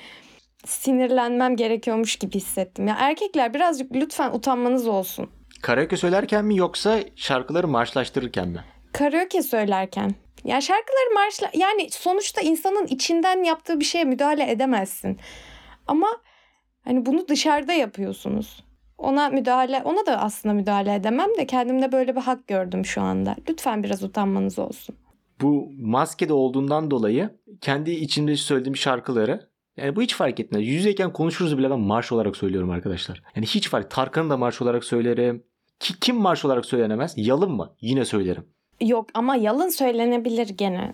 sinirlenmem 0.66 1.57
gerekiyormuş 1.57 2.16
gibi 2.16 2.35
hissettim. 2.35 2.87
Ya 2.87 2.96
erkekler 2.98 3.55
birazcık 3.55 3.92
lütfen 3.94 4.33
utanmanız 4.33 4.87
olsun. 4.87 5.31
Karaoke 5.62 5.96
söylerken 5.96 6.44
mi 6.44 6.57
yoksa 6.57 7.01
şarkıları 7.16 7.68
marşlaştırırken 7.68 8.48
mi? 8.48 8.64
Karaoke 8.92 9.42
söylerken. 9.42 10.14
Ya 10.44 10.61
şarkıları 10.61 11.14
marşla 11.14 11.51
yani 11.55 11.90
sonuçta 11.90 12.40
insanın 12.40 12.87
içinden 12.87 13.44
yaptığı 13.44 13.81
bir 13.81 13.85
şeye 13.85 14.05
müdahale 14.05 14.51
edemezsin. 14.51 15.18
Ama 15.87 16.09
hani 16.85 17.07
bunu 17.07 17.29
dışarıda 17.29 17.72
yapıyorsunuz. 17.72 18.64
Ona 18.98 19.29
müdahale, 19.29 19.83
ona 19.85 20.07
da 20.07 20.20
aslında 20.20 20.55
müdahale 20.55 20.94
edemem 20.94 21.29
de 21.38 21.46
kendimde 21.46 21.92
böyle 21.92 22.16
bir 22.16 22.20
hak 22.20 22.46
gördüm 22.46 22.85
şu 22.85 23.01
anda. 23.01 23.37
Lütfen 23.48 23.83
biraz 23.83 24.03
utanmanız 24.03 24.59
olsun. 24.59 24.96
Bu 25.40 25.70
maskede 25.81 26.33
olduğundan 26.33 26.90
dolayı 26.90 27.31
kendi 27.61 27.90
içimde 27.90 28.37
söylediğim 28.37 28.77
şarkıları 28.77 29.48
yani 29.77 29.96
bu 29.96 30.03
hiç 30.03 30.14
fark 30.14 30.40
etmez. 30.40 30.62
Yüz 30.62 30.74
yüzeyken 30.74 31.12
konuşuruz 31.12 31.59
bile 31.59 31.70
ben 31.70 31.81
marş 31.81 32.12
olarak 32.12 32.37
söylüyorum 32.37 32.70
arkadaşlar. 32.70 33.22
Yani 33.37 33.46
hiç 33.46 33.68
fark. 33.68 33.90
Tarkan'ı 33.90 34.31
da 34.31 34.37
marş 34.37 34.62
olarak 34.62 34.85
söylerim. 34.85 35.44
Ki, 35.81 35.94
kim 36.01 36.16
marş 36.16 36.44
olarak 36.44 36.66
söylenemez? 36.66 37.14
Yalın 37.16 37.53
mı? 37.53 37.74
Yine 37.81 38.05
söylerim. 38.05 38.44
Yok 38.81 39.09
ama 39.14 39.37
yalın 39.37 39.69
söylenebilir 39.69 40.49
gene. 40.49 40.93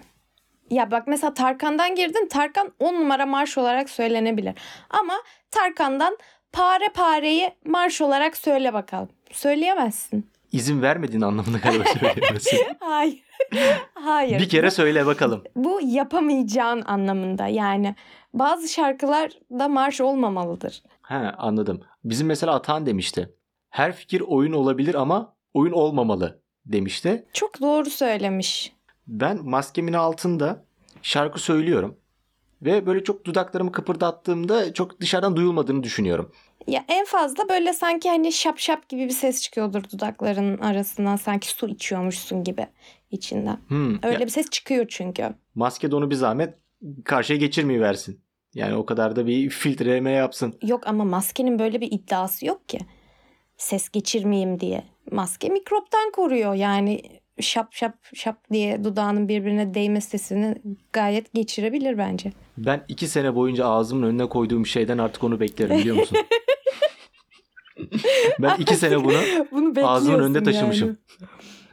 Ya 0.70 0.90
bak 0.90 1.07
mesela 1.07 1.35
Tarkan'dan 1.35 1.94
girdin. 1.94 2.29
Tarkan 2.29 2.73
10 2.79 2.94
numara 2.94 3.27
marş 3.27 3.59
olarak 3.59 3.90
söylenebilir. 3.90 4.55
Ama 4.90 5.14
Tarkan'dan 5.51 6.18
pare 6.53 6.88
pareyi 6.94 7.51
marş 7.66 8.01
olarak 8.01 8.37
söyle 8.37 8.73
bakalım. 8.73 9.09
Söyleyemezsin. 9.33 10.31
İzin 10.53 10.83
vermediğin 10.83 11.20
anlamına 11.23 11.59
galiba 11.59 11.85
söyleyemezsin. 12.01 12.59
Hayır. 12.81 13.25
Hayır. 13.94 14.40
bir 14.40 14.49
kere 14.49 14.70
söyle 14.70 15.07
bakalım. 15.07 15.44
Bu 15.57 15.81
yapamayacağın 15.85 16.83
anlamında. 16.83 17.47
Yani 17.47 17.94
bazı 18.35 18.68
şarkılar 18.68 19.31
da 19.51 19.68
marş 19.68 20.01
olmamalıdır. 20.01 20.83
He 21.03 21.14
anladım. 21.14 21.81
Bizim 22.05 22.27
mesela 22.27 22.55
Atan 22.55 22.87
demişti. 22.87 23.35
Her 23.70 23.92
fikir 23.97 24.20
oyun 24.20 24.53
olabilir 24.53 24.94
ama 24.94 25.37
oyun 25.55 25.73
olmamalı 25.73 26.42
demişti. 26.66 27.24
Çok 27.33 27.61
doğru 27.61 27.90
söylemiş. 27.90 28.72
Ben 29.07 29.44
maskemin 29.44 29.92
altında 29.92 30.64
şarkı 31.03 31.38
söylüyorum. 31.40 31.96
Ve 32.62 32.87
böyle 32.87 33.05
çok 33.05 33.24
dudaklarımı 33.24 33.72
kıpırdattığımda 33.72 34.74
çok 34.74 35.00
dışarıdan 35.00 35.37
duyulmadığını 35.37 35.83
düşünüyorum. 35.83 36.33
Ya 36.66 36.85
en 36.88 37.05
fazla 37.05 37.48
böyle 37.48 37.72
sanki 37.72 38.09
hani 38.09 38.33
şap 38.33 38.59
şap 38.59 38.88
gibi 38.88 39.05
bir 39.05 39.11
ses 39.11 39.42
çıkıyordur 39.42 39.83
dudaklarının 39.92 40.59
arasından 40.59 41.16
sanki 41.16 41.48
su 41.48 41.68
içiyormuşsun 41.68 42.44
gibi 42.44 42.66
içinden. 43.11 43.59
Hmm, 43.68 43.94
Öyle 44.05 44.14
ya, 44.14 44.20
bir 44.20 44.29
ses 44.29 44.50
çıkıyor 44.50 44.87
çünkü. 44.88 45.35
maske 45.55 45.90
de 45.90 45.96
onu 45.96 46.11
bir 46.11 46.14
zahmet 46.14 46.55
karşıya 47.05 47.38
geçirmeyi 47.38 47.81
versin. 47.81 48.20
Yani 48.55 48.74
o 48.74 48.87
kadar 48.87 49.16
da 49.16 49.27
bir 49.27 49.50
filtreleme 49.50 50.11
yapsın. 50.11 50.59
Yok 50.62 50.87
ama 50.87 51.05
maskenin 51.05 51.59
böyle 51.59 51.81
bir 51.81 51.92
iddiası 51.92 52.46
yok 52.46 52.68
ki. 52.68 52.79
Ses 53.57 53.88
geçirmeyeyim 53.88 54.61
diye. 54.61 54.85
Maske 55.11 55.49
mikroptan 55.49 56.11
koruyor 56.12 56.55
yani 56.55 57.03
şap 57.40 57.73
şap 57.73 57.95
şap 58.14 58.51
diye 58.53 58.85
dudağının 58.85 59.29
birbirine 59.29 59.75
değme 59.75 60.01
sesini 60.01 60.55
gayet 60.93 61.35
geçirebilir 61.35 61.99
bence. 61.99 62.33
Ben 62.59 62.85
iki 62.88 63.09
sene 63.09 63.35
boyunca 63.35 63.67
ağzımın 63.67 64.07
önüne 64.07 64.29
koyduğum 64.29 64.67
şeyden 64.67 64.99
artık 64.99 65.25
onu 65.25 65.40
beklerim 65.40 65.79
biliyor 65.79 65.97
musun? 65.97 66.19
ben 68.38 68.57
iki 68.59 68.77
sene 68.77 69.05
bunu 69.05 69.17
Bunu 69.53 69.88
ağzımın 69.88 70.19
önünde 70.19 70.43
taşımışım. 70.43 70.88
yani. 70.88 70.99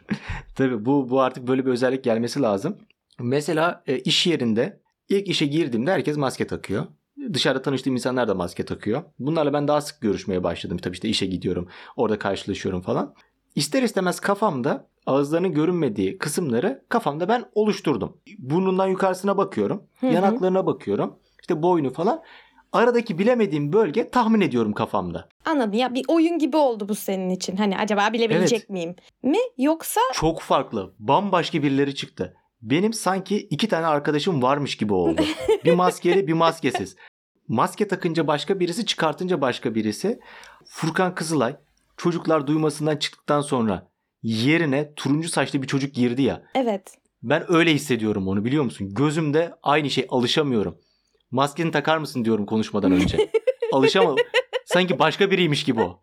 Tabii 0.56 0.86
bu, 0.86 1.10
bu 1.10 1.22
artık 1.22 1.48
böyle 1.48 1.66
bir 1.66 1.72
özellik 1.72 2.04
gelmesi 2.04 2.42
lazım. 2.42 2.78
Mesela 3.20 3.84
e, 3.88 4.00
iş 4.00 4.28
yerinde 4.28 4.80
ilk 5.10 5.28
işe 5.28 5.46
girdiğimde 5.46 5.92
herkes 5.92 6.18
maske 6.18 6.48
takıyor. 6.48 6.86
Dışarıda 7.34 7.62
tanıştığım 7.62 7.94
insanlar 7.94 8.28
da 8.28 8.36
maske 8.36 8.66
takıyor. 8.66 9.04
Bunlarla 9.20 9.54
ben 9.54 9.68
daha 9.68 9.82
sık 9.82 10.02
görüşmeye 10.02 10.44
başladım. 10.44 10.78
Tabii 10.78 10.94
işte 10.94 11.10
işe 11.10 11.26
gidiyorum. 11.26 11.68
Orada 11.96 12.20
karşılaşıyorum 12.20 12.82
falan. 12.82 13.14
İster 13.56 13.84
istemez 13.84 14.20
kafamda 14.20 14.88
ağızlarının 15.06 15.54
görünmediği 15.54 16.18
kısımları 16.18 16.84
kafamda 16.90 17.28
ben 17.28 17.46
oluşturdum. 17.56 18.18
Burnundan 18.40 18.88
yukarısına 18.88 19.38
bakıyorum. 19.38 19.84
Hı 20.00 20.08
hı. 20.08 20.14
yanaklarına 20.14 20.66
bakıyorum. 20.66 21.20
İşte 21.42 21.62
boynu 21.62 21.94
falan. 21.94 22.22
Aradaki 22.74 23.20
bilemediğim 23.20 23.74
bölge 23.74 24.10
tahmin 24.10 24.42
ediyorum 24.42 24.74
kafamda. 24.74 25.30
Anladım 25.46 25.74
ya 25.74 25.94
bir 25.94 26.06
oyun 26.08 26.40
gibi 26.40 26.58
oldu 26.58 26.90
bu 26.90 26.96
senin 26.96 27.30
için. 27.30 27.56
Hani 27.56 27.78
acaba 27.78 28.14
bilebilecek 28.14 28.60
Evet. 28.60 28.70
miyim? 28.70 28.96
Mi 29.24 29.38
yoksa 29.58 30.02
Çok 30.14 30.42
farklı. 30.42 30.94
Bambaşka 31.00 31.64
birileri 31.64 31.96
çıktı. 31.96 32.34
Benim 32.62 32.94
sanki 32.94 33.38
iki 33.38 33.68
tane 33.68 33.86
arkadaşım 33.86 34.42
varmış 34.42 34.78
gibi 34.78 34.94
oldu. 34.94 35.22
bir 35.66 35.74
maskeli 35.74 36.28
bir 36.28 36.34
maskesiz. 36.34 36.96
Maske 37.52 37.88
takınca 37.88 38.28
başka 38.28 38.60
birisi 38.60 38.86
çıkartınca 38.86 39.42
başka 39.42 39.76
birisi. 39.76 40.20
Furkan 40.66 41.16
Kızılay 41.16 41.56
çocuklar 41.98 42.48
duymasından 42.48 42.98
çıktıktan 42.98 43.42
sonra 43.42 43.92
yerine 44.24 44.94
turuncu 44.96 45.30
saçlı 45.30 45.62
bir 45.62 45.68
çocuk 45.68 45.94
girdi 45.96 46.22
ya. 46.22 46.44
evet 46.56 46.98
Ben 47.24 47.54
öyle 47.54 47.74
hissediyorum 47.74 48.28
onu 48.28 48.46
biliyor 48.46 48.64
musun? 48.64 48.90
Gözümde 48.94 49.54
aynı 49.64 49.90
şey 49.90 50.06
alışamıyorum. 50.10 50.78
Maskeni 51.32 51.72
takar 51.72 51.98
mısın 51.98 52.26
diyorum 52.26 52.46
konuşmadan 52.46 52.92
önce. 52.92 53.30
Alışamam. 53.74 54.16
Sanki 54.66 55.00
başka 55.00 55.32
biriymiş 55.32 55.64
gibi 55.64 55.82
o. 55.82 56.02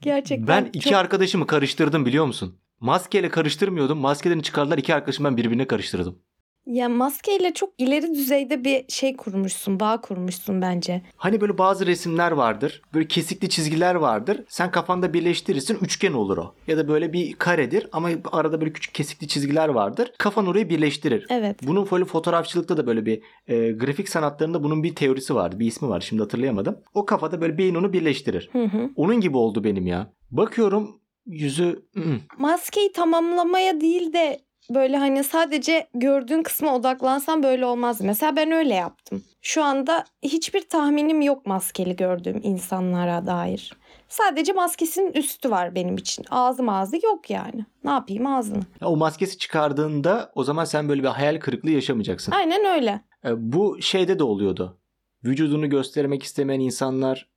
gerçekten 0.00 0.46
Ben 0.48 0.70
iki 0.72 0.80
çok- 0.90 0.98
arkadaşımı 0.98 1.46
karıştırdım 1.46 2.06
biliyor 2.06 2.26
musun? 2.26 2.58
Maskeyle 2.80 3.28
karıştırmıyordum. 3.28 3.98
Maskelerini 3.98 4.42
çıkardılar. 4.42 4.78
iki 4.78 4.94
arkadaşımı 4.94 5.28
ben 5.28 5.36
birbirine 5.36 5.66
karıştırdım. 5.66 6.18
Ya 6.66 6.88
maskeyle 6.88 7.54
çok 7.54 7.70
ileri 7.78 8.14
düzeyde 8.14 8.64
bir 8.64 8.84
şey 8.88 9.16
kurmuşsun, 9.16 9.80
bağ 9.80 10.00
kurmuşsun 10.00 10.62
bence. 10.62 11.02
Hani 11.16 11.40
böyle 11.40 11.58
bazı 11.58 11.86
resimler 11.86 12.32
vardır. 12.32 12.82
Böyle 12.94 13.08
kesikli 13.08 13.48
çizgiler 13.48 13.94
vardır. 13.94 14.44
Sen 14.48 14.70
kafanda 14.70 15.12
birleştirirsin 15.12 15.78
üçgen 15.82 16.12
olur 16.12 16.38
o. 16.38 16.54
Ya 16.66 16.76
da 16.76 16.88
böyle 16.88 17.12
bir 17.12 17.32
karedir 17.32 17.88
ama 17.92 18.08
arada 18.32 18.60
böyle 18.60 18.72
küçük 18.72 18.94
kesikli 18.94 19.28
çizgiler 19.28 19.68
vardır. 19.68 20.12
Kafan 20.18 20.46
orayı 20.46 20.68
birleştirir. 20.68 21.26
Evet. 21.30 21.60
Bunun 21.62 21.90
böyle 21.90 22.04
fotoğrafçılıkta 22.04 22.76
da 22.76 22.86
böyle 22.86 23.06
bir 23.06 23.22
e, 23.46 23.72
grafik 23.72 24.08
sanatlarında 24.08 24.62
bunun 24.62 24.82
bir 24.82 24.94
teorisi 24.94 25.34
vardı. 25.34 25.58
Bir 25.58 25.66
ismi 25.66 25.88
var 25.88 26.00
şimdi 26.00 26.22
hatırlayamadım. 26.22 26.78
O 26.94 27.06
kafada 27.06 27.40
böyle 27.40 27.58
beyin 27.58 27.74
onu 27.74 27.92
birleştirir. 27.92 28.48
Hı 28.52 28.64
hı. 28.64 28.90
Onun 28.96 29.20
gibi 29.20 29.36
oldu 29.36 29.64
benim 29.64 29.86
ya. 29.86 30.12
Bakıyorum 30.30 31.00
yüzü 31.26 31.82
ı-ı. 31.96 32.20
Maskeyi 32.38 32.92
tamamlamaya 32.92 33.80
değil 33.80 34.12
de 34.12 34.45
böyle 34.70 34.96
hani 34.96 35.24
sadece 35.24 35.88
gördüğün 35.94 36.42
kısma 36.42 36.74
odaklansan 36.74 37.42
böyle 37.42 37.66
olmaz. 37.66 38.00
Mesela 38.00 38.36
ben 38.36 38.50
öyle 38.52 38.74
yaptım. 38.74 39.22
Şu 39.42 39.64
anda 39.64 40.04
hiçbir 40.22 40.68
tahminim 40.68 41.20
yok 41.22 41.46
maskeli 41.46 41.96
gördüğüm 41.96 42.40
insanlara 42.42 43.26
dair. 43.26 43.72
Sadece 44.08 44.52
maskesinin 44.52 45.12
üstü 45.12 45.50
var 45.50 45.74
benim 45.74 45.96
için. 45.96 46.24
Ağzı 46.30 46.96
yok 47.06 47.30
yani. 47.30 47.64
Ne 47.84 47.90
yapayım 47.90 48.26
ağzını? 48.26 48.62
Ya 48.80 48.88
o 48.88 48.96
maskesi 48.96 49.38
çıkardığında 49.38 50.32
o 50.34 50.44
zaman 50.44 50.64
sen 50.64 50.88
böyle 50.88 51.02
bir 51.02 51.08
hayal 51.08 51.40
kırıklığı 51.40 51.70
yaşamayacaksın. 51.70 52.32
Aynen 52.32 52.64
öyle. 52.64 53.00
E, 53.24 53.52
Bu 53.52 53.82
şeyde 53.82 54.18
de 54.18 54.24
oluyordu. 54.24 54.78
Vücudunu 55.24 55.68
göstermek 55.70 56.22
istemeyen 56.22 56.60
insanlar 56.60 57.28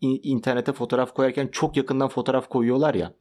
in- 0.00 0.20
internete 0.22 0.72
fotoğraf 0.72 1.14
koyarken 1.14 1.46
çok 1.46 1.76
yakından 1.76 2.08
fotoğraf 2.08 2.48
koyuyorlar 2.48 2.94
ya. 2.94 3.12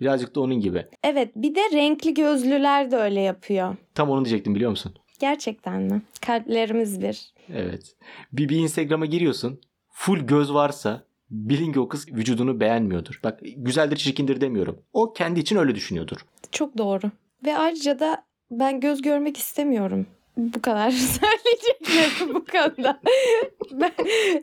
Birazcık 0.00 0.34
da 0.34 0.40
onun 0.40 0.60
gibi. 0.60 0.86
Evet 1.02 1.30
bir 1.36 1.54
de 1.54 1.60
renkli 1.72 2.14
gözlüler 2.14 2.90
de 2.90 2.96
öyle 2.96 3.20
yapıyor. 3.20 3.76
Tam 3.94 4.10
onu 4.10 4.24
diyecektim 4.24 4.54
biliyor 4.54 4.70
musun? 4.70 4.94
Gerçekten 5.20 5.82
mi? 5.82 6.02
Kalplerimiz 6.26 7.00
bir. 7.02 7.34
Evet. 7.48 7.96
Bir, 8.32 8.48
bir 8.48 8.56
Instagram'a 8.56 9.06
giriyorsun. 9.06 9.60
Full 9.90 10.18
göz 10.18 10.54
varsa 10.54 11.04
bilin 11.30 11.72
ki 11.72 11.80
o 11.80 11.88
kız 11.88 12.12
vücudunu 12.12 12.60
beğenmiyordur. 12.60 13.20
Bak 13.24 13.40
güzeldir 13.56 13.96
çirkindir 13.96 14.40
demiyorum. 14.40 14.78
O 14.92 15.12
kendi 15.12 15.40
için 15.40 15.56
öyle 15.56 15.74
düşünüyordur. 15.74 16.16
Çok 16.52 16.78
doğru. 16.78 17.10
Ve 17.44 17.58
ayrıca 17.58 17.98
da 17.98 18.24
ben 18.50 18.80
göz 18.80 19.02
görmek 19.02 19.36
istemiyorum. 19.36 20.06
Bu 20.36 20.62
kadar 20.62 20.90
söyleyeceklerim 20.90 22.34
bu 22.34 22.44
konuda. 22.44 23.00
ben, 23.72 23.92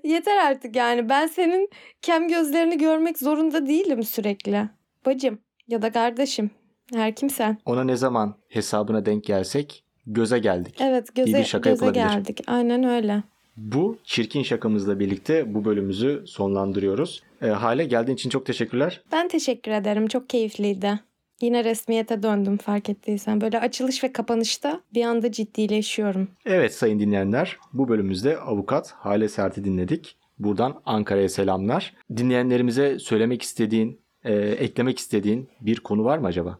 yeter 0.03 0.37
artık 0.37 0.75
yani. 0.75 1.09
Ben 1.09 1.27
senin 1.27 1.69
kem 2.01 2.27
gözlerini 2.27 2.77
görmek 2.77 3.19
zorunda 3.19 3.67
değilim 3.67 4.03
sürekli. 4.03 4.69
Bacım 5.05 5.39
ya 5.67 5.81
da 5.81 5.91
kardeşim. 5.91 6.51
Her 6.93 7.15
kimsen. 7.15 7.57
Ona 7.65 7.83
ne 7.83 7.95
zaman 7.95 8.35
hesabına 8.49 9.05
denk 9.05 9.23
gelsek 9.23 9.83
göze 10.07 10.39
geldik. 10.39 10.75
Evet 10.81 11.15
göze, 11.15 11.37
bir 11.39 11.43
şaka 11.43 11.69
göze 11.69 11.85
yapılabilir. 11.85 12.15
geldik. 12.15 12.41
Aynen 12.47 12.83
öyle. 12.83 13.23
Bu 13.57 13.97
çirkin 14.03 14.43
şakamızla 14.43 14.99
birlikte 14.99 15.53
bu 15.53 15.65
bölümümüzü 15.65 16.23
sonlandırıyoruz. 16.27 17.23
E, 17.41 17.47
Hale 17.47 17.83
geldiğin 17.85 18.15
için 18.15 18.29
çok 18.29 18.45
teşekkürler. 18.45 19.01
Ben 19.11 19.27
teşekkür 19.27 19.71
ederim. 19.71 20.07
Çok 20.07 20.29
keyifliydi. 20.29 20.99
Yine 21.41 21.63
resmiyete 21.63 22.23
döndüm 22.23 22.57
fark 22.57 22.89
ettiysen. 22.89 23.41
Böyle 23.41 23.59
açılış 23.59 24.03
ve 24.03 24.13
kapanışta 24.13 24.81
bir 24.93 25.03
anda 25.05 25.31
ciddileşiyorum. 25.31 26.27
Evet 26.45 26.73
sayın 26.73 26.99
dinleyenler 26.99 27.57
bu 27.73 27.89
bölümümüzde 27.89 28.37
avukat 28.37 28.91
Hale 28.91 29.29
Sert'i 29.29 29.63
dinledik. 29.63 30.17
Buradan 30.39 30.81
Ankara'ya 30.85 31.29
selamlar. 31.29 31.93
Dinleyenlerimize 32.17 32.99
söylemek 32.99 33.41
istediğin, 33.41 34.01
e, 34.23 34.33
eklemek 34.33 34.99
istediğin 34.99 35.49
bir 35.61 35.79
konu 35.79 36.03
var 36.03 36.17
mı 36.17 36.27
acaba? 36.27 36.59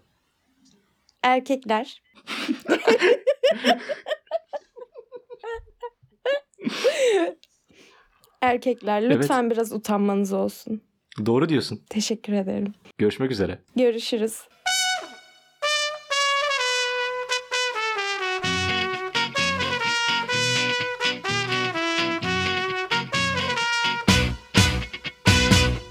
Erkekler. 1.24 2.02
Erkekler 8.42 9.10
lütfen 9.10 9.52
biraz 9.52 9.72
utanmanız 9.74 10.34
olsun. 10.34 10.82
Doğru 11.26 11.50
diyorsun. 11.50 11.82
Teşekkür 11.90 12.34
ederim. 12.34 12.74
Görüşmek 12.98 13.32
üzere. 13.32 13.60
Görüşürüz. 13.76 14.42